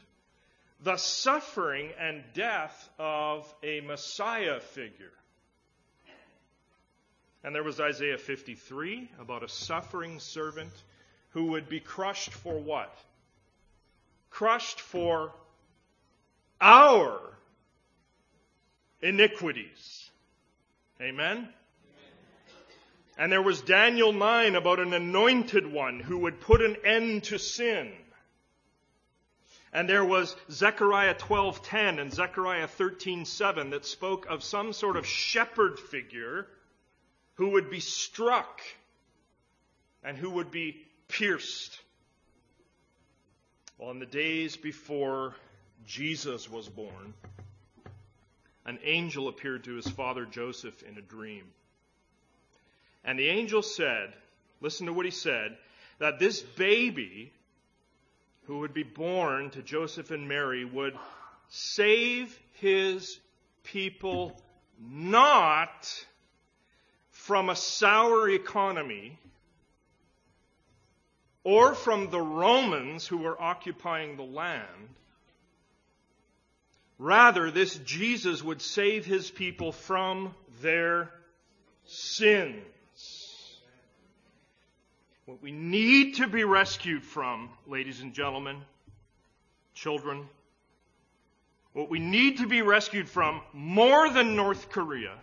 the 0.81 0.97
suffering 0.97 1.93
and 1.97 2.21
death 2.33 2.89
of 2.99 3.47
a 3.63 3.79
Messiah 3.79 4.59
figure. 4.59 5.13
And 7.41 7.55
there 7.55 7.63
was 7.63 7.79
Isaiah 7.79 8.17
53 8.17 9.09
about 9.21 9.43
a 9.43 9.47
suffering 9.47 10.19
servant 10.19 10.73
who 11.29 11.45
would 11.51 11.69
be 11.69 11.79
crushed 11.79 12.33
for 12.33 12.59
what? 12.59 12.93
Crushed 14.29 14.81
for 14.81 15.31
our 16.59 17.21
iniquities. 19.01 19.98
Amen? 21.01 21.47
And 23.17 23.31
there 23.31 23.41
was 23.41 23.61
Daniel 23.61 24.13
9 24.13 24.55
about 24.55 24.79
an 24.79 24.93
anointed 24.93 25.65
one 25.65 25.99
who 25.99 26.19
would 26.19 26.41
put 26.41 26.61
an 26.61 26.77
end 26.85 27.23
to 27.25 27.37
sin. 27.37 27.91
And 29.71 29.87
there 29.87 30.03
was 30.03 30.35
Zechariah 30.49 31.15
12:10 31.15 31.99
and 31.99 32.13
Zechariah 32.13 32.67
13:7 32.67 33.69
that 33.71 33.85
spoke 33.85 34.25
of 34.25 34.43
some 34.43 34.73
sort 34.73 34.97
of 34.97 35.05
shepherd 35.05 35.79
figure 35.79 36.47
who 37.35 37.49
would 37.51 37.69
be 37.69 37.79
struck 37.79 38.61
and 40.03 40.17
who 40.17 40.31
would 40.31 40.51
be 40.51 40.85
pierced. 41.07 41.79
Well, 43.77 43.91
in 43.91 43.99
the 43.99 44.05
days 44.05 44.57
before 44.57 45.35
Jesus 45.85 46.49
was 46.49 46.67
born, 46.67 47.13
an 48.69 48.77
angel 48.83 49.27
appeared 49.27 49.63
to 49.63 49.73
his 49.73 49.87
father 49.87 50.25
Joseph 50.25 50.83
in 50.83 50.95
a 50.95 51.01
dream. 51.01 51.43
And 53.03 53.17
the 53.17 53.27
angel 53.27 53.63
said, 53.63 54.13
listen 54.61 54.85
to 54.85 54.93
what 54.93 55.05
he 55.05 55.11
said, 55.11 55.57
that 55.97 56.19
this 56.19 56.39
baby 56.41 57.33
who 58.43 58.59
would 58.59 58.73
be 58.75 58.83
born 58.83 59.49
to 59.51 59.63
Joseph 59.63 60.11
and 60.11 60.27
Mary 60.27 60.65
would 60.65 60.95
save 61.47 62.39
his 62.61 63.19
people 63.63 64.39
not 64.79 66.05
from 67.09 67.49
a 67.49 67.55
sour 67.55 68.29
economy 68.29 69.17
or 71.43 71.73
from 71.73 72.11
the 72.11 72.21
Romans 72.21 73.07
who 73.07 73.17
were 73.17 73.41
occupying 73.41 74.15
the 74.15 74.23
land. 74.23 74.89
Rather, 76.99 77.49
this 77.49 77.75
Jesus 77.77 78.43
would 78.43 78.61
save 78.61 79.05
his 79.05 79.31
people 79.31 79.71
from 79.71 80.35
their 80.61 81.09
sins. 81.85 82.63
What 85.25 85.41
we 85.41 85.51
need 85.51 86.15
to 86.15 86.27
be 86.27 86.43
rescued 86.43 87.03
from, 87.03 87.49
ladies 87.65 88.01
and 88.01 88.13
gentlemen, 88.13 88.57
children, 89.73 90.27
what 91.73 91.89
we 91.89 91.99
need 91.99 92.37
to 92.39 92.47
be 92.47 92.61
rescued 92.61 93.09
from 93.09 93.41
more 93.53 94.09
than 94.09 94.35
North 94.35 94.69
Korea 94.69 95.15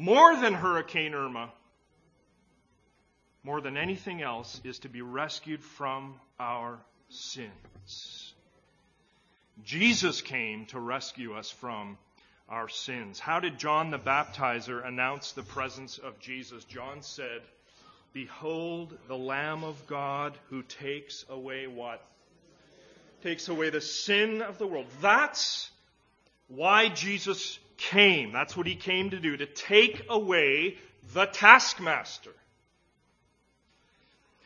more 0.00 0.34
than 0.34 0.54
Hurricane 0.54 1.12
Irma, 1.12 1.52
more 3.42 3.60
than 3.60 3.76
anything 3.76 4.22
else, 4.22 4.58
is 4.64 4.78
to 4.78 4.88
be 4.88 5.02
rescued 5.02 5.62
from 5.62 6.14
our 6.38 6.78
sins. 7.10 8.29
Jesus 9.64 10.22
came 10.22 10.66
to 10.66 10.80
rescue 10.80 11.34
us 11.34 11.50
from 11.50 11.98
our 12.48 12.68
sins. 12.68 13.18
How 13.18 13.40
did 13.40 13.58
John 13.58 13.90
the 13.90 13.98
Baptizer 13.98 14.84
announce 14.86 15.32
the 15.32 15.42
presence 15.42 15.98
of 15.98 16.18
Jesus? 16.18 16.64
John 16.64 17.02
said, 17.02 17.42
Behold 18.12 18.96
the 19.06 19.16
Lamb 19.16 19.62
of 19.62 19.86
God 19.86 20.36
who 20.48 20.62
takes 20.62 21.24
away 21.28 21.66
what? 21.66 22.04
Takes 23.22 23.48
away 23.48 23.70
the 23.70 23.80
sin 23.80 24.42
of 24.42 24.58
the 24.58 24.66
world. 24.66 24.86
That's 25.00 25.70
why 26.48 26.88
Jesus 26.88 27.58
came. 27.76 28.32
That's 28.32 28.56
what 28.56 28.66
he 28.66 28.74
came 28.74 29.10
to 29.10 29.20
do, 29.20 29.36
to 29.36 29.46
take 29.46 30.06
away 30.08 30.76
the 31.14 31.26
taskmaster, 31.26 32.34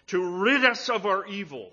to 0.09 0.43
rid 0.43 0.65
us 0.65 0.89
of 0.89 1.07
our 1.07 1.27
evil, 1.27 1.73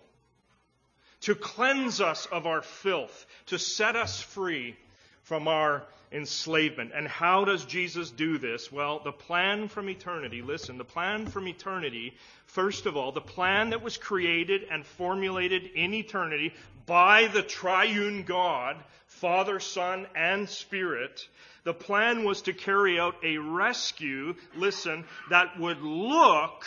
to 1.22 1.36
cleanse 1.36 2.02
us 2.02 2.26
of 2.28 2.48
our 2.48 2.62
filth, 2.62 3.26
to 3.48 3.60
set 3.60 3.96
us 3.96 4.22
free 4.22 4.76
from 5.24 5.48
our 5.48 5.84
enslavement. 6.12 6.92
And 6.94 7.08
how 7.08 7.46
does 7.46 7.64
Jesus 7.66 8.12
do 8.12 8.38
this? 8.38 8.72
Well, 8.72 9.02
the 9.04 9.12
plan 9.12 9.68
from 9.68 9.90
eternity, 9.90 10.42
listen, 10.42 10.78
the 10.78 10.84
plan 10.84 11.28
from 11.28 11.48
eternity, 11.48 12.14
first 12.46 12.86
of 12.86 12.98
all, 12.98 13.12
the 13.12 13.22
plan 13.22 13.70
that 13.70 13.84
was 13.84 13.98
created 13.98 14.64
and 14.70 14.86
formulated 14.86 15.64
in 15.76 15.94
eternity 15.94 16.54
by 16.86 17.28
the 17.28 17.44
triune 17.44 18.24
God, 18.24 18.78
Father, 19.08 19.60
Son, 19.60 20.08
and 20.16 20.50
Spirit, 20.50 21.28
the 21.64 21.74
plan 21.74 22.24
was 22.24 22.42
to 22.44 22.54
carry 22.54 23.00
out 23.00 23.16
a 23.24 23.38
rescue, 23.38 24.34
listen, 24.56 25.06
that 25.30 25.60
would 25.60 25.82
look 25.82 26.66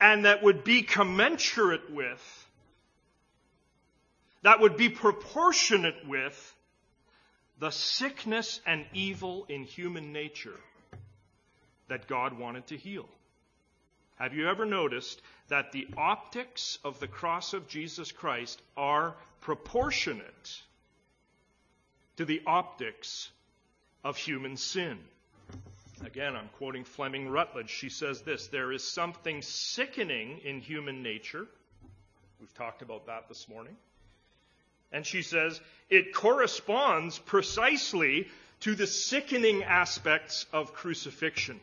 and 0.00 0.26
that 0.26 0.42
would 0.42 0.62
be 0.62 0.82
commensurate 0.82 1.90
with, 1.90 2.45
that 4.46 4.60
would 4.60 4.76
be 4.76 4.88
proportionate 4.88 6.06
with 6.06 6.54
the 7.58 7.70
sickness 7.70 8.60
and 8.64 8.84
evil 8.94 9.44
in 9.48 9.64
human 9.64 10.12
nature 10.12 10.60
that 11.88 12.06
God 12.06 12.38
wanted 12.38 12.68
to 12.68 12.76
heal. 12.76 13.08
Have 14.14 14.34
you 14.34 14.48
ever 14.48 14.64
noticed 14.64 15.20
that 15.48 15.72
the 15.72 15.88
optics 15.96 16.78
of 16.84 17.00
the 17.00 17.08
cross 17.08 17.54
of 17.54 17.66
Jesus 17.66 18.12
Christ 18.12 18.62
are 18.76 19.16
proportionate 19.40 20.62
to 22.16 22.24
the 22.24 22.42
optics 22.46 23.30
of 24.04 24.16
human 24.16 24.56
sin. 24.56 24.98
Again, 26.04 26.36
I'm 26.36 26.50
quoting 26.58 26.84
Fleming 26.84 27.28
Rutledge. 27.28 27.70
She 27.70 27.88
says 27.88 28.22
this 28.22 28.46
There 28.46 28.72
is 28.72 28.84
something 28.84 29.42
sickening 29.42 30.38
in 30.44 30.60
human 30.60 31.02
nature. 31.02 31.46
We've 32.38 32.54
talked 32.54 32.82
about 32.82 33.06
that 33.06 33.28
this 33.28 33.48
morning. 33.48 33.76
And 34.96 35.06
she 35.06 35.20
says 35.20 35.60
it 35.90 36.14
corresponds 36.14 37.18
precisely 37.18 38.30
to 38.60 38.74
the 38.74 38.86
sickening 38.86 39.62
aspects 39.62 40.46
of 40.54 40.72
crucifixion. 40.72 41.60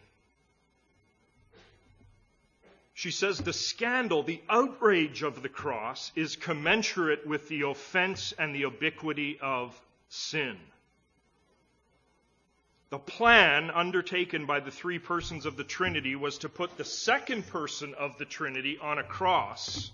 She 2.94 3.10
says 3.10 3.40
the 3.40 3.52
scandal, 3.52 4.22
the 4.22 4.40
outrage 4.48 5.24
of 5.24 5.42
the 5.42 5.50
cross 5.50 6.12
is 6.16 6.36
commensurate 6.36 7.26
with 7.26 7.50
the 7.50 7.64
offense 7.64 8.36
and 8.38 8.54
the 8.54 8.60
ubiquity 8.60 9.40
of 9.42 9.76
sin. 10.10 10.56
The 12.92 13.00
plan 13.00 13.72
undertaken 13.72 14.46
by 14.46 14.60
the 14.60 14.70
three 14.70 15.00
persons 15.00 15.48
of 15.48 15.58
the 15.58 15.64
Trinity 15.64 16.16
was 16.16 16.38
to 16.38 16.50
put 16.50 16.78
the 16.78 16.86
second 16.86 17.48
person 17.48 17.96
of 17.96 18.16
the 18.20 18.26
Trinity 18.26 18.78
on 18.80 19.00
a 19.00 19.04
cross. 19.04 19.92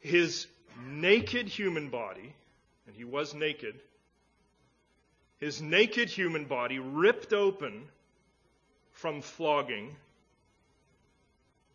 His 0.00 0.46
naked 0.86 1.48
human 1.48 1.88
body, 1.88 2.34
and 2.86 2.96
he 2.96 3.04
was 3.04 3.34
naked, 3.34 3.74
his 5.38 5.62
naked 5.62 6.08
human 6.08 6.44
body 6.44 6.78
ripped 6.78 7.32
open 7.32 7.88
from 8.92 9.20
flogging, 9.20 9.94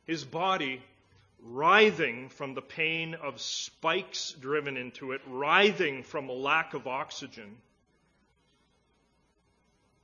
his 0.05 0.25
body 0.25 0.81
writhing 1.41 2.29
from 2.29 2.53
the 2.53 2.61
pain 2.61 3.15
of 3.15 3.39
spikes 3.39 4.31
driven 4.39 4.77
into 4.77 5.11
it, 5.11 5.21
writhing 5.27 6.03
from 6.03 6.29
a 6.29 6.33
lack 6.33 6.73
of 6.73 6.87
oxygen. 6.87 7.57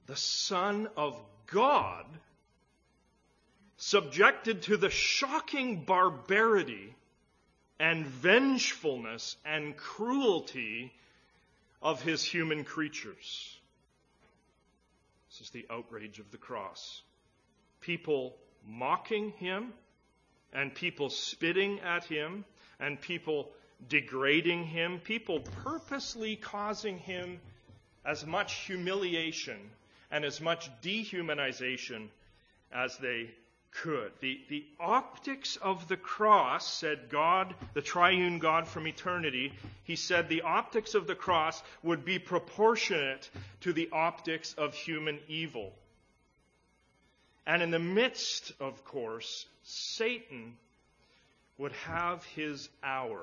The 0.07 0.15
Son 0.15 0.89
of 0.97 1.19
God, 1.47 2.05
subjected 3.77 4.63
to 4.63 4.77
the 4.77 4.89
shocking 4.89 5.83
barbarity 5.83 6.95
and 7.80 8.05
vengefulness 8.05 9.38
and 9.45 9.75
cruelty 9.77 10.93
of 11.82 12.01
his 12.01 12.23
human 12.23 12.63
creatures. 12.63 13.57
This 15.30 15.41
is 15.41 15.49
the 15.51 15.65
outrage 15.69 16.19
of 16.19 16.30
the 16.32 16.38
cross. 16.38 17.01
People 17.80 18.36
mocking 18.67 19.32
him 19.32 19.71
and 20.51 20.73
people 20.73 21.09
spitting 21.09 21.80
at 21.80 22.03
him 22.05 22.43
and 22.80 22.99
people 22.99 23.49
degrading 23.88 24.65
him, 24.65 24.99
people 24.99 25.39
purposely 25.63 26.36
causing 26.36 26.97
him 26.97 27.39
as 28.05 28.25
much 28.25 28.53
humiliation 28.65 29.57
and 30.11 30.25
as 30.25 30.41
much 30.41 30.69
dehumanization 30.82 32.07
as 32.73 32.97
they 32.97 33.30
could. 33.72 34.11
The, 34.20 34.39
the 34.49 34.65
optics 34.80 35.55
of 35.57 35.88
the 35.88 35.97
cross, 35.97 36.72
said 36.72 37.09
God, 37.09 37.53
the 37.74 37.82
triune 37.82 38.39
God 38.39 38.67
from 38.67 38.88
eternity, 38.88 39.53
he 39.84 39.95
said 39.95 40.28
the 40.28 40.41
optics 40.41 40.95
of 40.95 41.07
the 41.07 41.15
cross 41.15 41.61
would 41.84 42.05
be 42.05 42.20
proportionate 42.20 43.30
to 43.61 43.74
the 43.74 43.89
optics 43.91 44.53
of 44.53 44.74
human 44.74 45.20
evil. 45.28 45.74
And 47.45 47.61
in 47.61 47.72
the 47.72 47.80
midst, 47.80 48.53
of 48.59 48.84
course, 48.86 49.45
Satan 49.63 50.55
would 51.57 51.72
have 51.72 52.24
his 52.26 52.70
hour 52.84 53.22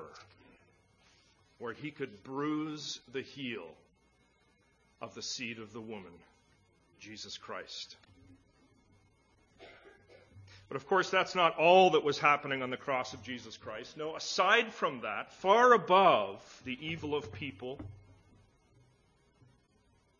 where 1.59 1.73
he 1.73 1.91
could 1.91 2.23
bruise 2.23 2.99
the 3.11 3.21
heel 3.21 3.67
of 5.01 5.15
the 5.15 5.21
seed 5.21 5.59
of 5.59 5.73
the 5.73 5.81
woman, 5.81 6.11
Jesus 6.99 7.37
Christ. 7.37 7.95
But 10.69 10.75
of 10.75 10.87
course, 10.87 11.09
that's 11.09 11.33
not 11.33 11.57
all 11.57 11.91
that 11.91 12.03
was 12.03 12.19
happening 12.19 12.61
on 12.61 12.69
the 12.69 12.77
cross 12.77 13.13
of 13.13 13.23
Jesus 13.23 13.55
Christ. 13.55 13.95
No, 13.95 14.15
aside 14.15 14.73
from 14.73 15.01
that, 15.01 15.31
far 15.33 15.73
above 15.73 16.61
the 16.65 16.77
evil 16.85 17.15
of 17.15 17.31
people, 17.31 17.79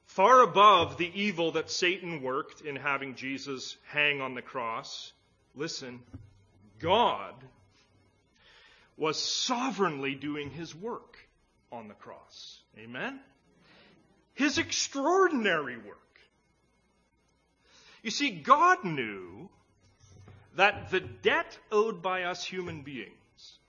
far 0.05 0.41
above 0.41 0.97
the 0.97 1.11
evil 1.13 1.51
that 1.51 1.69
Satan 1.69 2.21
worked 2.21 2.61
in 2.61 2.77
having 2.77 3.15
Jesus 3.15 3.75
hang 3.91 4.21
on 4.21 4.35
the 4.35 4.41
cross, 4.41 5.11
listen, 5.53 5.99
God 6.79 7.33
was 8.95 9.21
sovereignly 9.21 10.15
doing 10.15 10.49
his 10.49 10.73
work 10.73 11.17
on 11.71 11.89
the 11.89 11.93
cross. 11.93 12.61
Amen? 12.79 13.19
His 14.33 14.57
extraordinary 14.57 15.77
work. 15.77 15.97
You 18.01 18.11
see, 18.11 18.31
God 18.31 18.85
knew 18.85 19.49
that 20.57 20.89
the 20.89 20.99
debt 20.99 21.57
owed 21.71 22.01
by 22.01 22.23
us 22.23 22.43
human 22.43 22.81
beings, 22.81 23.59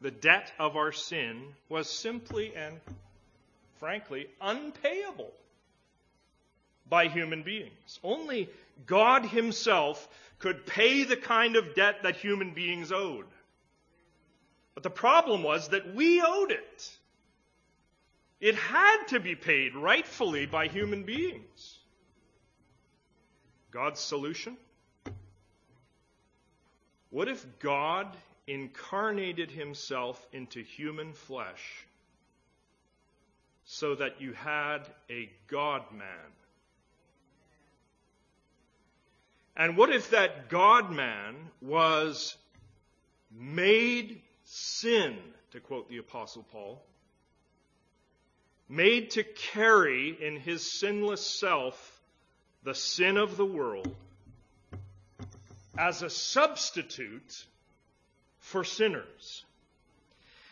the 0.00 0.12
debt 0.12 0.50
of 0.58 0.76
our 0.76 0.92
sin, 0.92 1.42
was 1.68 1.90
simply 1.90 2.54
and 2.56 2.80
frankly 3.78 4.28
unpayable 4.40 5.32
by 6.88 7.08
human 7.08 7.42
beings. 7.42 7.98
Only 8.02 8.48
God 8.86 9.26
Himself 9.26 10.08
could 10.38 10.66
pay 10.66 11.02
the 11.02 11.16
kind 11.16 11.56
of 11.56 11.74
debt 11.74 12.04
that 12.04 12.16
human 12.16 12.54
beings 12.54 12.92
owed. 12.92 13.26
But 14.74 14.84
the 14.84 14.90
problem 14.90 15.42
was 15.42 15.68
that 15.70 15.94
we 15.94 16.22
owed 16.22 16.52
it. 16.52 16.90
It 18.40 18.54
had 18.54 19.06
to 19.08 19.20
be 19.20 19.34
paid 19.34 19.74
rightfully 19.74 20.46
by 20.46 20.68
human 20.68 21.02
beings. 21.02 21.78
God's 23.72 24.00
solution? 24.00 24.56
What 27.12 27.28
if 27.28 27.44
God 27.58 28.16
incarnated 28.46 29.50
himself 29.50 30.26
into 30.32 30.62
human 30.62 31.12
flesh 31.12 31.86
so 33.64 33.94
that 33.96 34.22
you 34.22 34.32
had 34.32 34.78
a 35.10 35.28
God 35.46 35.82
man? 35.92 36.32
And 39.54 39.76
what 39.76 39.90
if 39.90 40.08
that 40.12 40.48
God 40.48 40.90
man 40.90 41.36
was 41.60 42.34
made 43.30 44.22
sin, 44.44 45.18
to 45.50 45.60
quote 45.60 45.90
the 45.90 45.98
Apostle 45.98 46.46
Paul, 46.50 46.82
made 48.70 49.10
to 49.10 49.22
carry 49.22 50.16
in 50.18 50.36
his 50.36 50.80
sinless 50.80 51.26
self 51.26 52.00
the 52.62 52.74
sin 52.74 53.18
of 53.18 53.36
the 53.36 53.44
world? 53.44 53.94
As 55.76 56.02
a 56.02 56.10
substitute 56.10 57.46
for 58.38 58.64
sinners. 58.64 59.44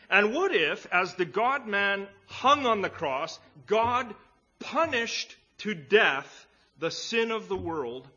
And 0.09 0.35
what 0.35 0.55
if, 0.55 0.87
as 0.93 1.15
the 1.15 1.25
God 1.25 1.67
man 1.67 2.09
hung 2.27 2.67
on 2.67 2.81
the 2.81 2.91
cross, 2.91 3.39
God 3.67 4.15
punished 4.59 5.37
to 5.59 5.75
death 5.75 6.47
the 6.79 6.91
sin 6.91 7.31
of 7.31 7.49
the 7.49 7.57
world 7.57 8.09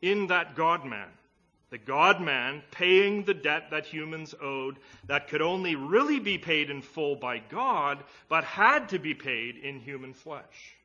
in 0.00 0.28
that 0.28 0.54
God 0.56 0.84
man? 0.84 1.08
The 1.70 1.78
God 1.78 2.20
man 2.20 2.62
paying 2.70 3.24
the 3.24 3.34
debt 3.34 3.70
that 3.70 3.86
humans 3.86 4.34
owed 4.40 4.76
that 5.06 5.28
could 5.28 5.42
only 5.42 5.74
really 5.74 6.20
be 6.20 6.36
paid 6.38 6.70
in 6.70 6.82
full 6.82 7.16
by 7.16 7.38
God, 7.38 8.02
but 8.28 8.44
had 8.44 8.90
to 8.90 8.98
be 8.98 9.14
paid 9.14 9.56
in 9.56 9.80
human 9.80 10.12
flesh. 10.12 10.76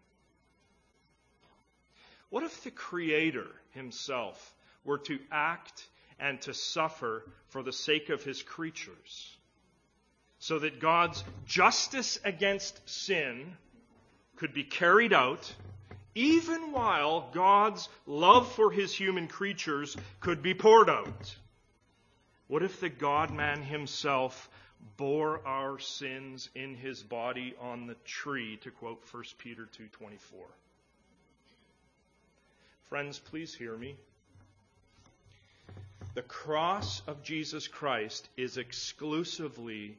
What 2.30 2.44
if 2.44 2.64
the 2.64 2.72
Creator 2.72 3.48
himself 3.72 4.54
were 4.84 4.98
to 5.00 5.20
act 5.32 5.88
and 6.20 6.42
to 6.42 6.54
suffer 6.54 7.24
for 7.50 7.64
the 7.64 7.72
sake 7.72 8.10
of 8.10 8.24
his 8.24 8.44
creatures? 8.44 9.36
So 10.40 10.60
that 10.60 10.80
God's 10.80 11.24
justice 11.46 12.20
against 12.24 12.88
sin 12.88 13.56
could 14.36 14.54
be 14.54 14.64
carried 14.64 15.14
out, 15.14 15.52
even 16.16 16.72
while 16.72 17.30
God's 17.34 17.90
love 18.06 18.52
for 18.52 18.72
his 18.72 18.94
human 18.94 19.28
creatures 19.28 19.96
could 20.20 20.44
be 20.44 20.54
poured 20.54 20.90
out. 20.90 21.36
What 22.48 22.64
if 22.64 22.80
the 22.80 22.90
God 22.90 23.32
man 23.32 23.62
himself 23.62 24.50
bore 24.96 25.46
our 25.46 25.80
sins 25.80 26.50
in 26.56 26.76
his 26.76 27.04
body 27.04 27.56
on 27.60 27.88
the 27.88 27.96
tree, 28.06 28.58
to 28.58 28.72
quote 28.72 29.04
1 29.12 29.24
Peter 29.38 29.68
2.24? 29.78 30.18
Friends, 32.90 33.20
please 33.20 33.54
hear 33.54 33.76
me. 33.76 33.98
The 36.14 36.22
cross 36.22 37.02
of 37.06 37.22
Jesus 37.22 37.68
Christ 37.68 38.30
is 38.38 38.58
exclusively 38.58 39.98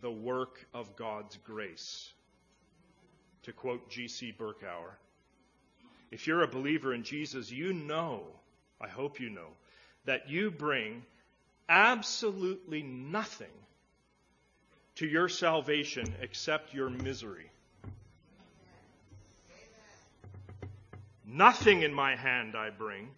the 0.00 0.10
work 0.10 0.66
of 0.72 0.96
God's 0.96 1.36
grace. 1.44 2.12
To 3.42 3.52
quote 3.52 3.90
G.C. 3.90 4.34
Berkouwer, 4.38 4.94
if 6.10 6.26
you're 6.26 6.42
a 6.42 6.48
believer 6.48 6.94
in 6.94 7.02
Jesus, 7.02 7.50
you 7.50 7.74
know, 7.74 8.22
I 8.80 8.88
hope 8.88 9.20
you 9.20 9.28
know, 9.28 9.50
that 10.06 10.30
you 10.30 10.50
bring 10.50 11.02
absolutely 11.68 12.82
nothing 12.82 13.46
to 14.96 15.06
your 15.06 15.28
salvation 15.28 16.14
except 16.22 16.72
your 16.72 16.88
misery. 16.88 17.50
Nothing 21.26 21.82
in 21.82 21.94
my 21.94 22.16
hand 22.16 22.54
I 22.56 22.70
bring. 22.70 23.10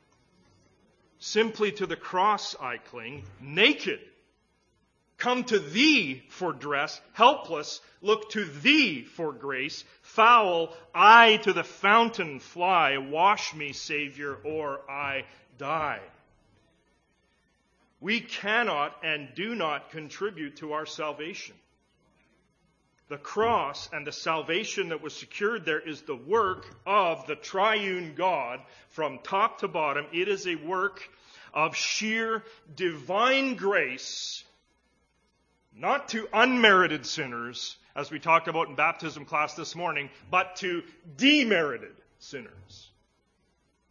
Simply 1.19 1.73
to 1.73 1.87
the 1.87 1.97
cross 1.97 2.55
I 2.61 2.79
cling, 2.79 3.25
naked. 3.41 4.01
Come 5.19 5.45
to 5.45 5.59
thee 5.59 6.23
for 6.29 6.53
dress, 6.53 7.01
helpless, 7.15 7.81
look 8.03 8.31
to 8.31 8.45
thee 8.45 9.03
for 9.03 9.33
grace. 9.33 9.85
Foul, 10.03 10.75
I 10.95 11.39
to 11.39 11.55
the 11.55 11.65
fountain 11.65 12.39
fly. 12.39 12.99
Wash 12.99 13.55
me, 13.55 13.73
Savior, 13.73 14.37
or 14.45 14.81
I 14.91 15.25
die. 15.57 16.03
We 17.99 18.21
cannot 18.21 18.95
and 19.03 19.35
do 19.35 19.55
not 19.55 19.91
contribute 19.91 20.57
to 20.57 20.75
our 20.75 20.87
salvation. 20.87 21.57
The 23.09 23.19
cross 23.19 23.89
and 23.93 24.07
the 24.07 24.13
salvation 24.13 24.89
that 24.89 25.01
was 25.01 25.15
secured 25.15 25.65
there 25.65 25.81
is 25.81 26.03
the 26.03 26.17
work 26.17 26.67
of 26.85 27.27
the 27.27 27.37
triune 27.37 28.15
God 28.17 28.61
from 28.91 29.21
top 29.23 29.61
to 29.61 29.69
bottom. 29.69 30.07
It 30.13 30.29
is 30.29 30.47
a 30.47 30.57
work 30.57 31.09
of 31.55 31.77
sheer 31.77 32.43
divine 32.75 33.55
grace, 33.55 34.43
not 35.77 36.09
to 36.09 36.29
unmerited 36.33 37.07
sinners, 37.07 37.77
as 37.95 38.11
we 38.11 38.19
talked 38.19 38.49
about 38.49 38.69
in 38.69 38.75
baptism 38.75 39.25
class 39.25 39.55
this 39.55 39.77
morning, 39.77 40.11
but 40.31 40.57
to 40.57 40.83
demerited 41.17 41.95
sinners. 42.19 42.91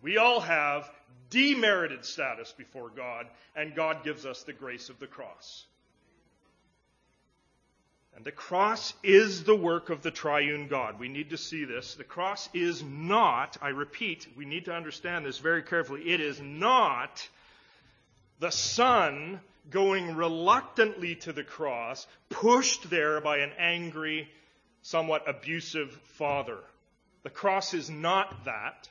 We 0.01 0.17
all 0.17 0.41
have 0.41 0.91
demerited 1.29 2.03
status 2.05 2.53
before 2.55 2.89
God, 2.89 3.27
and 3.55 3.75
God 3.75 4.03
gives 4.03 4.25
us 4.25 4.43
the 4.43 4.53
grace 4.53 4.89
of 4.89 4.99
the 4.99 5.07
cross. 5.07 5.65
And 8.15 8.23
the 8.23 8.31
cross 8.31 8.93
is 9.03 9.43
the 9.43 9.55
work 9.55 9.89
of 9.89 10.01
the 10.01 10.11
triune 10.11 10.67
God. 10.67 10.99
We 10.99 11.09
need 11.09 11.31
to 11.31 11.37
see 11.37 11.65
this. 11.65 11.95
The 11.95 12.05
cross 12.05 12.47
is 12.53 12.81
not, 12.81 13.57
I 13.61 13.69
repeat, 13.69 14.25
we 14.37 14.45
need 14.45 14.65
to 14.65 14.73
understand 14.73 15.25
this 15.25 15.39
very 15.39 15.63
carefully. 15.63 16.09
It 16.09 16.21
is 16.21 16.39
not 16.39 17.27
the 18.39 18.51
Son 18.51 19.41
going 19.69 20.15
reluctantly 20.15 21.15
to 21.15 21.33
the 21.33 21.43
cross, 21.43 22.07
pushed 22.29 22.89
there 22.89 23.19
by 23.19 23.39
an 23.39 23.51
angry, 23.57 24.29
somewhat 24.81 25.27
abusive 25.27 25.91
Father. 26.17 26.59
The 27.23 27.29
cross 27.29 27.73
is 27.73 27.89
not 27.89 28.45
that. 28.45 28.87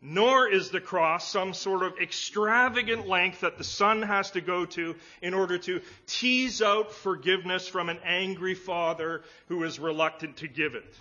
Nor 0.00 0.48
is 0.48 0.70
the 0.70 0.80
cross 0.80 1.28
some 1.28 1.54
sort 1.54 1.82
of 1.82 1.98
extravagant 1.98 3.08
length 3.08 3.40
that 3.40 3.58
the 3.58 3.64
Son 3.64 4.02
has 4.02 4.30
to 4.32 4.40
go 4.40 4.64
to 4.66 4.94
in 5.20 5.34
order 5.34 5.58
to 5.58 5.80
tease 6.06 6.62
out 6.62 6.92
forgiveness 6.92 7.66
from 7.66 7.88
an 7.88 7.98
angry 8.04 8.54
Father 8.54 9.22
who 9.48 9.64
is 9.64 9.80
reluctant 9.80 10.36
to 10.36 10.48
give 10.48 10.76
it. 10.76 10.94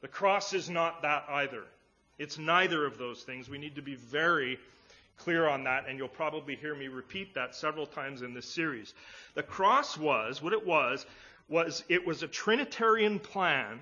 The 0.00 0.08
cross 0.08 0.52
is 0.52 0.68
not 0.68 1.02
that 1.02 1.26
either. 1.28 1.64
It's 2.18 2.38
neither 2.38 2.84
of 2.84 2.98
those 2.98 3.22
things. 3.22 3.48
We 3.48 3.58
need 3.58 3.76
to 3.76 3.82
be 3.82 3.94
very 3.94 4.58
clear 5.18 5.48
on 5.48 5.64
that, 5.64 5.86
and 5.88 5.98
you'll 5.98 6.08
probably 6.08 6.56
hear 6.56 6.74
me 6.74 6.88
repeat 6.88 7.34
that 7.34 7.54
several 7.54 7.86
times 7.86 8.22
in 8.22 8.34
this 8.34 8.46
series. 8.46 8.94
The 9.34 9.42
cross 9.44 9.96
was, 9.96 10.42
what 10.42 10.52
it 10.52 10.66
was, 10.66 11.06
was 11.48 11.84
it 11.88 12.06
was 12.06 12.22
a 12.22 12.28
Trinitarian 12.28 13.20
plan 13.20 13.78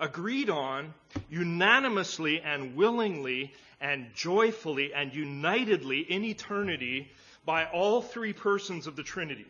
agreed 0.00 0.50
on 0.50 0.94
unanimously 1.28 2.40
and 2.40 2.74
willingly 2.74 3.52
and 3.80 4.06
joyfully 4.14 4.92
and 4.94 5.14
unitedly 5.14 6.00
in 6.00 6.24
eternity 6.24 7.10
by 7.44 7.66
all 7.66 8.02
three 8.02 8.32
persons 8.32 8.86
of 8.86 8.96
the 8.96 9.02
Trinity. 9.02 9.46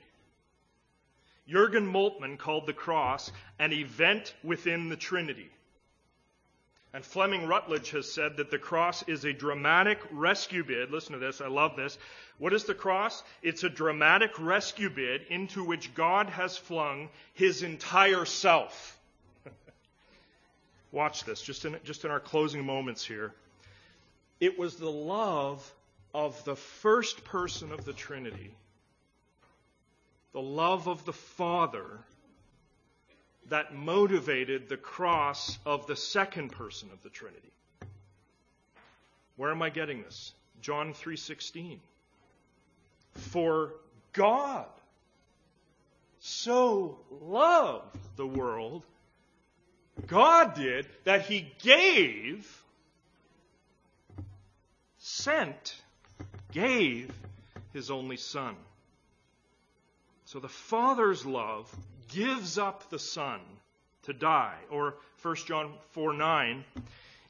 Jurgen 1.48 1.90
Moltmann 1.90 2.38
called 2.38 2.66
the 2.66 2.72
cross 2.72 3.32
an 3.58 3.72
event 3.72 4.34
within 4.44 4.88
the 4.88 4.96
Trinity. 4.96 5.50
And 6.92 7.04
Fleming 7.04 7.46
Rutledge 7.46 7.90
has 7.90 8.10
said 8.10 8.36
that 8.36 8.50
the 8.50 8.58
cross 8.58 9.04
is 9.06 9.24
a 9.24 9.32
dramatic 9.32 10.00
rescue 10.10 10.64
bid. 10.64 10.90
Listen 10.90 11.12
to 11.12 11.20
this, 11.20 11.40
I 11.40 11.46
love 11.46 11.76
this. 11.76 11.96
What 12.38 12.52
is 12.52 12.64
the 12.64 12.74
cross? 12.74 13.22
It's 13.42 13.62
a 13.62 13.70
dramatic 13.70 14.32
rescue 14.40 14.90
bid 14.90 15.22
into 15.28 15.62
which 15.62 15.94
God 15.94 16.28
has 16.30 16.56
flung 16.56 17.08
his 17.34 17.62
entire 17.62 18.24
self. 18.24 18.98
Watch 20.92 21.24
this, 21.24 21.40
just 21.40 21.64
in, 21.64 21.76
just 21.84 22.04
in 22.04 22.10
our 22.10 22.20
closing 22.20 22.64
moments 22.64 23.04
here. 23.04 23.32
It 24.40 24.58
was 24.58 24.76
the 24.76 24.90
love 24.90 25.74
of 26.12 26.42
the 26.44 26.56
first 26.56 27.24
person 27.24 27.72
of 27.72 27.84
the 27.84 27.92
Trinity, 27.92 28.52
the 30.32 30.40
love 30.40 30.88
of 30.88 31.04
the 31.04 31.12
Father, 31.12 32.00
that 33.48 33.74
motivated 33.74 34.68
the 34.68 34.76
cross 34.76 35.58
of 35.64 35.86
the 35.86 35.96
second 35.96 36.50
person 36.50 36.88
of 36.92 37.02
the 37.02 37.10
Trinity. 37.10 37.52
Where 39.36 39.50
am 39.50 39.62
I 39.62 39.70
getting 39.70 40.02
this? 40.02 40.32
John 40.60 40.92
3:16. 40.92 41.78
For 43.14 43.74
God 44.12 44.68
so 46.20 46.98
loved 47.10 47.96
the 48.16 48.26
world 48.26 48.84
God 50.06 50.54
did 50.54 50.86
that 51.04 51.22
he 51.22 51.52
gave 51.62 52.60
sent 54.98 55.74
gave 56.52 57.10
his 57.72 57.90
only 57.90 58.16
son. 58.16 58.56
So 60.24 60.38
the 60.38 60.48
Father's 60.48 61.26
love 61.26 61.74
gives 62.08 62.58
up 62.58 62.90
the 62.90 62.98
Son 62.98 63.40
to 64.02 64.12
die. 64.12 64.56
Or 64.70 64.94
1 65.22 65.36
John 65.46 65.72
4 65.92 66.12
9. 66.12 66.64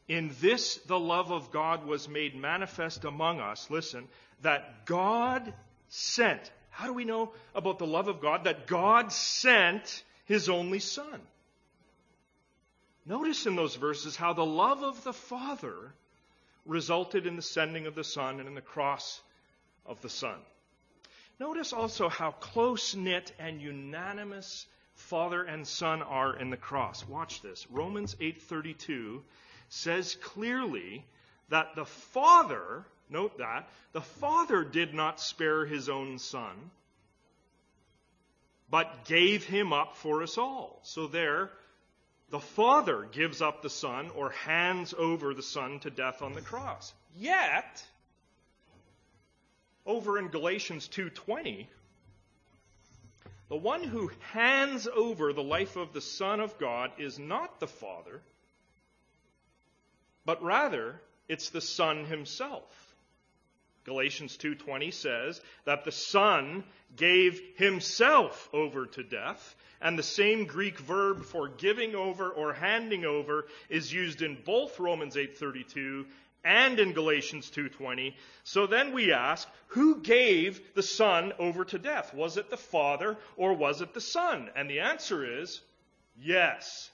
In 0.09 0.35
this 0.41 0.77
the 0.87 0.99
love 0.99 1.31
of 1.31 1.51
God 1.51 1.87
was 1.87 2.09
made 2.09 2.35
manifest 2.35 3.05
among 3.05 3.41
us. 3.41 3.71
Listen, 3.71 4.09
that 4.43 4.87
God 4.87 5.53
sent. 5.89 6.51
How 6.71 6.87
do 6.87 6.93
we 6.93 7.05
know 7.05 7.33
about 7.55 7.79
the 7.79 7.87
love 7.87 8.09
of 8.09 8.21
God? 8.21 8.45
That 8.45 8.67
God 8.67 9.13
sent 9.13 10.03
his 10.25 10.49
only 10.49 10.79
Son. 10.79 11.21
Notice 13.11 13.45
in 13.47 13.57
those 13.57 13.75
verses 13.75 14.15
how 14.15 14.35
the 14.35 14.47
love 14.47 14.85
of 14.85 15.03
the 15.03 15.13
Father 15.13 15.93
resulted 16.65 17.27
in 17.27 17.35
the 17.35 17.43
sending 17.43 17.87
of 17.87 17.97
the 17.97 18.05
Son 18.05 18.39
and 18.39 18.49
in 18.49 18.55
the 18.55 18.61
cross 18.61 19.21
of 19.85 20.01
the 20.01 20.09
Son. 20.09 20.39
Notice 21.41 21.73
also 21.73 22.09
how 22.09 22.31
close 22.31 22.95
knit 22.95 23.33
and 23.41 23.61
unanimous 23.61 24.65
Father 24.95 25.43
and 25.43 25.67
Son 25.67 26.03
are 26.03 26.37
in 26.37 26.51
the 26.51 26.57
cross. 26.57 27.05
Watch 27.09 27.43
this. 27.43 27.67
Romans 27.69 28.15
8:32 28.21 29.23
says 29.71 30.15
clearly 30.23 31.05
that 31.49 31.75
the 31.75 31.87
Father, 31.87 32.85
note 33.09 33.39
that, 33.39 33.69
the 33.91 34.01
Father 34.01 34.63
did 34.63 34.95
not 34.95 35.19
spare 35.19 35.67
his 35.67 35.89
own 35.89 36.21
son, 36.21 36.71
but 38.71 39.05
gave 39.07 39.45
him 39.45 39.73
up 39.73 39.97
for 39.97 40.23
us 40.23 40.39
all. 40.39 40.79
So 40.85 41.09
there, 41.09 41.51
the 42.31 42.41
Father 42.41 43.09
gives 43.11 43.43
up 43.43 43.61
the 43.61 43.71
Son 43.71 44.11
or 44.15 44.31
hands 44.31 44.95
over 44.97 45.35
the 45.35 45.43
Son 45.43 45.81
to 45.81 45.91
death 45.91 46.23
on 46.23 46.33
the 46.33 46.41
cross. 46.41 46.95
Yet, 47.17 47.85
over 49.85 50.19
in 50.19 50.29
Galatians 50.29 50.89
2:20, 50.89 51.67
the 53.49 53.57
one 53.57 53.83
who 53.83 54.13
hands 54.33 54.87
over 54.87 55.33
the 55.33 55.43
life 55.43 55.75
of 55.75 55.93
the 55.93 56.01
Son 56.01 56.39
of 56.39 56.57
God 56.59 56.93
is 56.99 57.19
not 57.19 57.59
the 57.59 57.67
Father, 57.67 58.23
but 60.25 60.41
rather 60.43 61.01
it's 61.29 61.51
the 61.51 61.61
Son 61.61 62.05
himself. 62.05 62.80
Galatians 63.85 64.37
2:20 64.37 64.93
says 64.93 65.41
that 65.65 65.85
the 65.85 65.93
Son 65.93 66.65
gave 66.97 67.41
himself 67.57 68.49
over 68.53 68.87
to 68.87 69.03
death, 69.03 69.55
and 69.81 69.99
the 69.99 70.03
same 70.03 70.45
Greek 70.45 70.79
verb 70.79 71.25
for 71.25 71.49
giving 71.49 71.95
over 71.95 72.31
or 72.31 72.53
handing 72.53 73.05
over 73.05 73.47
is 73.69 73.93
used 73.93 74.23
in 74.23 74.35
both 74.43 74.79
Romans 74.79 75.17
8:32 75.17 76.07
and 76.45 76.81
in 76.81 76.93
Galatians 76.93 77.51
2:20. 77.51 78.15
So 78.45 78.67
then 78.67 78.93
we 78.93 79.13
ask, 79.13 79.49
who 79.69 80.01
gave 80.01 80.75
the 80.75 80.83
son 80.83 81.33
over 81.39 81.65
to 81.67 81.79
death? 81.79 82.15
Was 82.15 82.37
it 82.37 82.51
the 82.51 82.57
father 82.57 83.17
or 83.37 83.55
was 83.55 83.81
it 83.81 83.95
the 83.95 84.01
son? 84.01 84.51
And 84.55 84.69
the 84.69 84.81
answer 84.81 85.41
is 85.41 85.61
yes. 86.19 86.91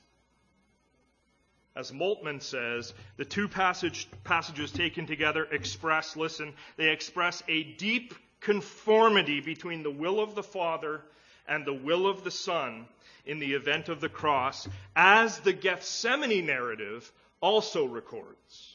As 1.76 1.92
Moltmann 1.92 2.40
says, 2.40 2.94
the 3.18 3.24
two 3.26 3.48
passage, 3.48 4.08
passages 4.24 4.72
taken 4.72 5.06
together 5.06 5.44
express, 5.44 6.16
listen, 6.16 6.54
they 6.78 6.88
express 6.88 7.42
a 7.48 7.62
deep 7.62 8.14
conformity 8.40 9.40
between 9.40 9.82
the 9.82 9.90
will 9.90 10.18
of 10.18 10.34
the 10.34 10.42
Father 10.42 11.02
and 11.46 11.66
the 11.66 11.74
will 11.74 12.06
of 12.06 12.24
the 12.24 12.30
Son 12.30 12.86
in 13.26 13.40
the 13.40 13.52
event 13.52 13.90
of 13.90 14.00
the 14.00 14.08
cross, 14.08 14.66
as 14.94 15.38
the 15.40 15.52
Gethsemane 15.52 16.46
narrative 16.46 17.12
also 17.42 17.84
records. 17.84 18.72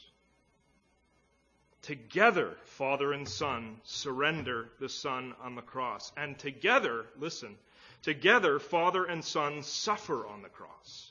Together, 1.82 2.56
Father 2.64 3.12
and 3.12 3.28
Son 3.28 3.78
surrender 3.82 4.68
the 4.78 4.88
Son 4.88 5.34
on 5.42 5.56
the 5.56 5.62
cross. 5.62 6.12
And 6.16 6.38
together, 6.38 7.06
listen, 7.18 7.56
together, 8.02 8.60
Father 8.60 9.04
and 9.04 9.24
Son 9.24 9.64
suffer 9.64 10.24
on 10.24 10.42
the 10.42 10.48
cross. 10.48 11.10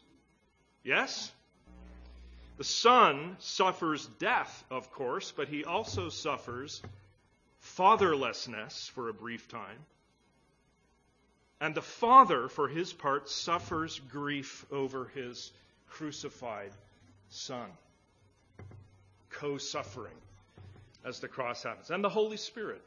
Yes? 0.83 1.33
The 2.61 2.65
Son 2.65 3.37
suffers 3.39 4.05
death, 4.19 4.63
of 4.69 4.91
course, 4.91 5.31
but 5.31 5.47
he 5.47 5.65
also 5.65 6.09
suffers 6.09 6.83
fatherlessness 7.59 8.87
for 8.91 9.09
a 9.09 9.13
brief 9.15 9.47
time. 9.47 9.79
And 11.59 11.73
the 11.73 11.81
Father, 11.81 12.47
for 12.49 12.67
his 12.67 12.93
part, 12.93 13.29
suffers 13.29 13.99
grief 14.11 14.63
over 14.71 15.05
his 15.05 15.51
crucified 15.89 16.71
Son. 17.31 17.67
Co 19.31 19.57
suffering 19.57 20.21
as 21.03 21.19
the 21.19 21.27
cross 21.27 21.63
happens, 21.63 21.89
and 21.89 22.03
the 22.03 22.09
Holy 22.09 22.37
Spirit. 22.37 22.83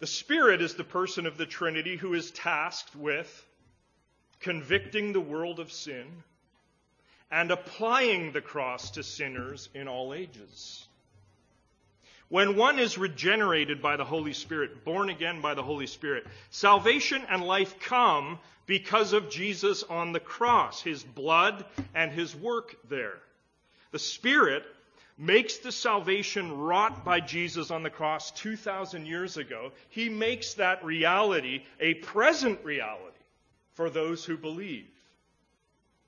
The 0.00 0.06
Spirit 0.06 0.60
is 0.60 0.74
the 0.74 0.84
person 0.84 1.24
of 1.24 1.38
the 1.38 1.46
Trinity 1.46 1.96
who 1.96 2.12
is 2.12 2.30
tasked 2.30 2.94
with 2.94 3.46
convicting 4.38 5.14
the 5.14 5.20
world 5.22 5.60
of 5.60 5.72
sin 5.72 6.22
and 7.30 7.50
applying 7.50 8.32
the 8.32 8.40
cross 8.40 8.92
to 8.92 9.02
sinners 9.02 9.68
in 9.74 9.88
all 9.88 10.14
ages. 10.14 10.86
When 12.28 12.56
one 12.56 12.78
is 12.78 12.98
regenerated 12.98 13.80
by 13.80 13.96
the 13.96 14.04
Holy 14.04 14.32
Spirit, 14.32 14.84
born 14.84 15.10
again 15.10 15.40
by 15.40 15.54
the 15.54 15.62
Holy 15.62 15.86
Spirit, 15.86 16.26
salvation 16.50 17.22
and 17.28 17.42
life 17.44 17.78
come 17.78 18.38
because 18.66 19.12
of 19.12 19.30
Jesus 19.30 19.84
on 19.84 20.12
the 20.12 20.20
cross, 20.20 20.82
his 20.82 21.04
blood 21.04 21.64
and 21.94 22.10
his 22.10 22.34
work 22.34 22.76
there. 22.88 23.18
The 23.92 24.00
Spirit 24.00 24.64
makes 25.16 25.58
the 25.58 25.72
salvation 25.72 26.58
wrought 26.58 27.04
by 27.04 27.20
Jesus 27.20 27.70
on 27.70 27.82
the 27.82 27.90
cross 27.90 28.32
2,000 28.32 29.06
years 29.06 29.36
ago, 29.36 29.72
he 29.88 30.08
makes 30.08 30.54
that 30.54 30.84
reality 30.84 31.62
a 31.80 31.94
present 31.94 32.64
reality 32.64 33.02
for 33.74 33.88
those 33.88 34.24
who 34.24 34.36
believe. 34.36 34.86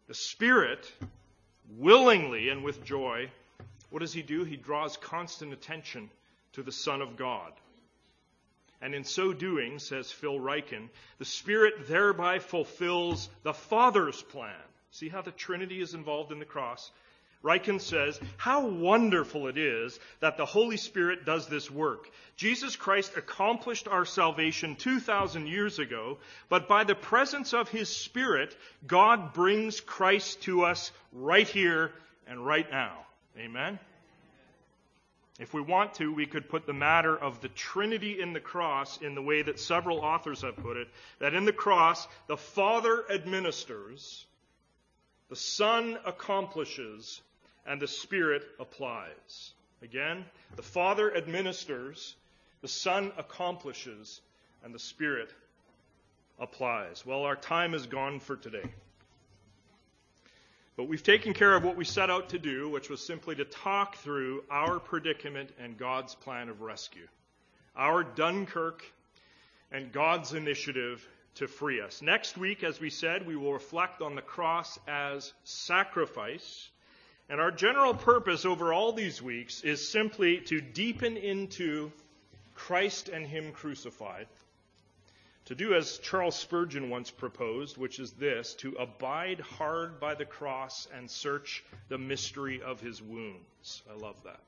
The 0.08 0.14
Spirit, 0.14 0.90
willingly 1.76 2.48
and 2.48 2.64
with 2.64 2.82
joy, 2.82 3.30
what 3.90 4.00
does 4.00 4.14
he 4.14 4.22
do? 4.22 4.42
He 4.42 4.56
draws 4.56 4.96
constant 4.96 5.52
attention 5.52 6.10
to 6.54 6.62
the 6.62 6.72
Son 6.72 7.02
of 7.02 7.16
God. 7.16 7.52
And 8.80 8.94
in 8.94 9.04
so 9.04 9.32
doing, 9.32 9.78
says 9.78 10.10
Phil 10.10 10.38
Ryken, 10.38 10.88
the 11.18 11.24
Spirit 11.24 11.88
thereby 11.88 12.38
fulfills 12.38 13.28
the 13.42 13.52
Father's 13.52 14.22
plan. 14.22 14.54
See 14.90 15.08
how 15.08 15.20
the 15.20 15.30
Trinity 15.30 15.80
is 15.80 15.94
involved 15.94 16.32
in 16.32 16.38
the 16.38 16.44
cross? 16.44 16.90
Ryken 17.42 17.80
says, 17.80 18.18
How 18.36 18.66
wonderful 18.66 19.46
it 19.46 19.56
is 19.56 19.98
that 20.20 20.36
the 20.36 20.44
Holy 20.44 20.76
Spirit 20.76 21.24
does 21.24 21.46
this 21.46 21.70
work. 21.70 22.10
Jesus 22.36 22.74
Christ 22.74 23.16
accomplished 23.16 23.86
our 23.86 24.04
salvation 24.04 24.74
2,000 24.76 25.46
years 25.46 25.78
ago, 25.78 26.18
but 26.48 26.68
by 26.68 26.84
the 26.84 26.94
presence 26.94 27.54
of 27.54 27.68
His 27.68 27.88
Spirit, 27.88 28.56
God 28.86 29.32
brings 29.32 29.80
Christ 29.80 30.42
to 30.42 30.64
us 30.64 30.90
right 31.12 31.48
here 31.48 31.92
and 32.26 32.44
right 32.44 32.68
now. 32.70 33.06
Amen? 33.38 33.78
If 35.38 35.54
we 35.54 35.60
want 35.60 35.94
to, 35.94 36.12
we 36.12 36.26
could 36.26 36.48
put 36.48 36.66
the 36.66 36.72
matter 36.72 37.16
of 37.16 37.40
the 37.40 37.48
Trinity 37.48 38.20
in 38.20 38.32
the 38.32 38.40
cross 38.40 39.00
in 39.00 39.14
the 39.14 39.22
way 39.22 39.42
that 39.42 39.60
several 39.60 40.00
authors 40.00 40.42
have 40.42 40.56
put 40.56 40.76
it 40.76 40.88
that 41.20 41.34
in 41.34 41.44
the 41.44 41.52
cross, 41.52 42.08
the 42.26 42.36
Father 42.36 43.04
administers, 43.08 44.26
the 45.28 45.36
Son 45.36 45.96
accomplishes, 46.04 47.20
and 47.68 47.80
the 47.80 47.86
Spirit 47.86 48.42
applies. 48.58 49.52
Again, 49.82 50.24
the 50.56 50.62
Father 50.62 51.14
administers, 51.14 52.16
the 52.62 52.68
Son 52.68 53.12
accomplishes, 53.18 54.20
and 54.64 54.74
the 54.74 54.78
Spirit 54.78 55.30
applies. 56.40 57.04
Well, 57.04 57.22
our 57.24 57.36
time 57.36 57.74
is 57.74 57.86
gone 57.86 58.20
for 58.20 58.36
today. 58.36 58.64
But 60.76 60.88
we've 60.88 61.02
taken 61.02 61.34
care 61.34 61.54
of 61.54 61.62
what 61.62 61.76
we 61.76 61.84
set 61.84 62.08
out 62.08 62.30
to 62.30 62.38
do, 62.38 62.68
which 62.68 62.88
was 62.88 63.04
simply 63.04 63.34
to 63.36 63.44
talk 63.44 63.96
through 63.96 64.44
our 64.50 64.80
predicament 64.80 65.50
and 65.60 65.76
God's 65.76 66.14
plan 66.14 66.48
of 66.48 66.62
rescue. 66.62 67.06
Our 67.76 68.02
Dunkirk 68.02 68.84
and 69.70 69.92
God's 69.92 70.32
initiative 70.32 71.06
to 71.34 71.46
free 71.46 71.80
us. 71.80 72.00
Next 72.00 72.38
week, 72.38 72.64
as 72.64 72.80
we 72.80 72.90
said, 72.90 73.26
we 73.26 73.36
will 73.36 73.52
reflect 73.52 74.00
on 74.00 74.14
the 74.14 74.22
cross 74.22 74.78
as 74.88 75.32
sacrifice 75.44 76.70
and 77.28 77.40
our 77.40 77.50
general 77.50 77.94
purpose 77.94 78.44
over 78.44 78.72
all 78.72 78.92
these 78.92 79.20
weeks 79.20 79.62
is 79.62 79.86
simply 79.86 80.38
to 80.42 80.60
deepen 80.60 81.16
into 81.16 81.92
Christ 82.54 83.08
and 83.08 83.26
Him 83.26 83.52
crucified. 83.52 84.26
To 85.46 85.54
do 85.54 85.74
as 85.74 85.98
Charles 85.98 86.36
Spurgeon 86.36 86.90
once 86.90 87.10
proposed, 87.10 87.78
which 87.78 87.98
is 87.98 88.12
this 88.12 88.54
to 88.56 88.72
abide 88.74 89.40
hard 89.40 90.00
by 90.00 90.14
the 90.14 90.26
cross 90.26 90.86
and 90.94 91.10
search 91.10 91.64
the 91.88 91.98
mystery 91.98 92.60
of 92.60 92.80
His 92.80 93.00
wounds. 93.00 93.82
I 93.90 93.96
love 93.96 94.22
that. 94.24 94.40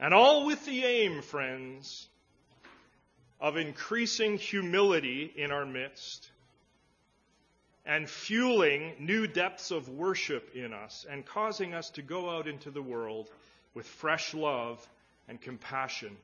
And 0.00 0.14
all 0.14 0.46
with 0.46 0.64
the 0.64 0.84
aim, 0.84 1.22
friends, 1.22 2.08
of 3.40 3.56
increasing 3.56 4.38
humility 4.38 5.32
in 5.36 5.50
our 5.50 5.66
midst 5.66 6.30
and 7.90 8.08
fueling 8.08 8.92
new 9.00 9.26
depths 9.26 9.72
of 9.72 9.88
worship 9.88 10.54
in 10.54 10.72
us 10.72 11.04
and 11.10 11.26
causing 11.26 11.74
us 11.74 11.90
to 11.90 12.02
go 12.02 12.30
out 12.30 12.46
into 12.46 12.70
the 12.70 12.80
world 12.80 13.28
with 13.74 13.84
fresh 13.84 14.32
love 14.32 14.88
and 15.28 15.40
compassion 15.40 16.16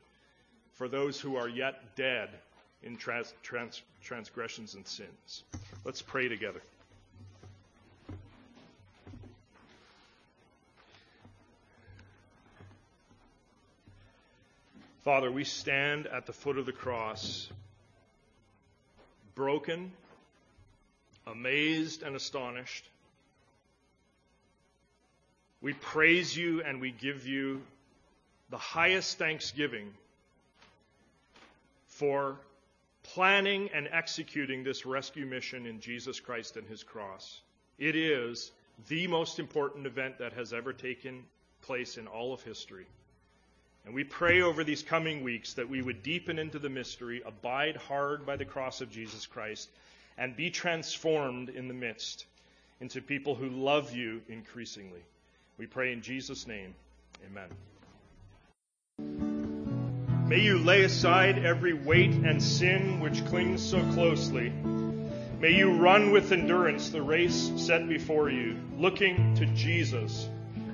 for 0.75 0.87
those 0.87 1.21
who 1.21 1.35
are 1.35 1.49
yet 1.49 1.97
dead 1.97 2.29
in 2.85 2.97
trans- 2.97 3.35
trans- 3.43 3.83
transgressions 4.01 4.75
and 4.75 4.87
sins. 4.87 5.43
Let's 5.85 6.01
pray 6.01 6.29
together. 6.29 6.63
Father, 15.03 15.33
we 15.33 15.43
stand 15.43 16.07
at 16.07 16.27
the 16.27 16.33
foot 16.33 16.59
of 16.59 16.67
the 16.67 16.73
cross, 16.73 17.49
broken 19.35 19.91
amazed 21.27 22.03
and 22.03 22.17
astonished. 22.17 22.85
We 25.61 25.73
praise 25.73 26.37
you 26.37 26.63
and 26.63 26.81
we 26.81 26.93
give 26.93 27.27
you 27.27 27.63
the 28.51 28.59
highest 28.59 29.19
thanksgiving 29.19 29.93
for 31.89 32.37
planning 33.03 33.71
and 33.75 33.89
executing 33.91 34.63
this 34.63 34.87
rescue 34.87 35.27
mission 35.27 35.67
in 35.67 35.81
Jesus 35.81 36.21
Christ 36.21 36.57
and 36.57 36.67
his 36.67 36.83
cross. 36.83 37.41
It 37.79 37.97
is 37.97 38.53
the 38.89 39.07
most 39.07 39.39
important 39.39 39.87
event 39.87 40.19
that 40.19 40.35
has 40.35 40.53
ever 40.53 40.73
taken 40.73 41.25
place 41.63 41.97
in 41.97 42.07
all 42.07 42.33
of 42.33 42.43
history. 42.43 42.87
And 43.85 43.95
we 43.95 44.05
pray 44.05 44.43
over 44.43 44.65
these 44.65 44.83
coming 44.83 45.23
weeks 45.23 45.55
that 45.55 45.69
we 45.69 45.81
would 45.81 46.03
deepen 46.03 46.39
into 46.39 46.59
the 46.59 46.69
mystery, 46.69 47.23
abide 47.25 47.77
hard 47.77 48.27
by 48.27 48.37
the 48.37 48.45
cross 48.45 48.81
of 48.81 48.91
Jesus 48.91 49.27
Christ, 49.27 49.69
and 50.19 50.37
be 50.37 50.51
transformed 50.51 51.49
in 51.49 51.69
the 51.69 51.75
midst 51.75 52.27
into 52.81 53.01
people 53.01 53.35
who 53.35 53.49
love 53.49 53.95
you 53.95 54.21
increasingly. 54.29 55.03
We 55.59 55.67
pray 55.67 55.93
in 55.93 56.03
Jesus' 56.03 56.47
name. 56.47 56.75
Amen. 57.27 57.49
May 60.29 60.41
you 60.41 60.59
lay 60.59 60.83
aside 60.83 61.45
every 61.45 61.73
weight 61.73 62.13
and 62.13 62.43
sin 62.43 63.01
which 63.01 63.25
clings 63.27 63.63
so 63.65 63.81
closely. 63.93 64.51
May 65.39 65.53
you 65.53 65.73
run 65.73 66.11
with 66.13 66.33
endurance 66.33 66.91
the 66.91 67.03
race 67.03 67.53
set 67.57 67.89
before 67.89 68.31
you, 68.31 68.59
looking 68.77 69.35
to 69.37 69.47
Jesus, 69.47 70.29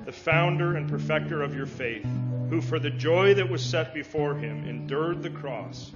the 0.05 0.13
founder 0.13 0.77
and 0.77 0.89
perfecter 0.89 1.43
of 1.43 1.55
your 1.55 1.67
faith, 1.67 2.07
who 2.49 2.61
for 2.61 2.79
the 2.79 2.91
joy 2.91 3.35
that 3.35 3.51
was 3.51 3.63
set 3.63 3.93
before 3.93 4.35
him 4.35 4.69
endured 4.69 5.23
the 5.23 5.31
cross, 5.31 5.91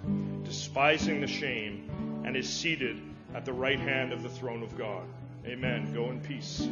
despising 0.45 1.21
the 1.21 1.27
shame, 1.27 2.23
and 2.25 2.37
is 2.37 2.49
seated 2.49 3.01
at 3.37 3.45
the 3.45 3.53
right 3.53 3.79
hand 3.79 4.13
of 4.13 4.23
the 4.23 4.31
throne 4.31 4.63
of 4.63 4.79
God. 4.79 5.05
Amen. 5.45 5.93
Go 5.93 6.11
in 6.11 6.21
peace. 6.21 6.67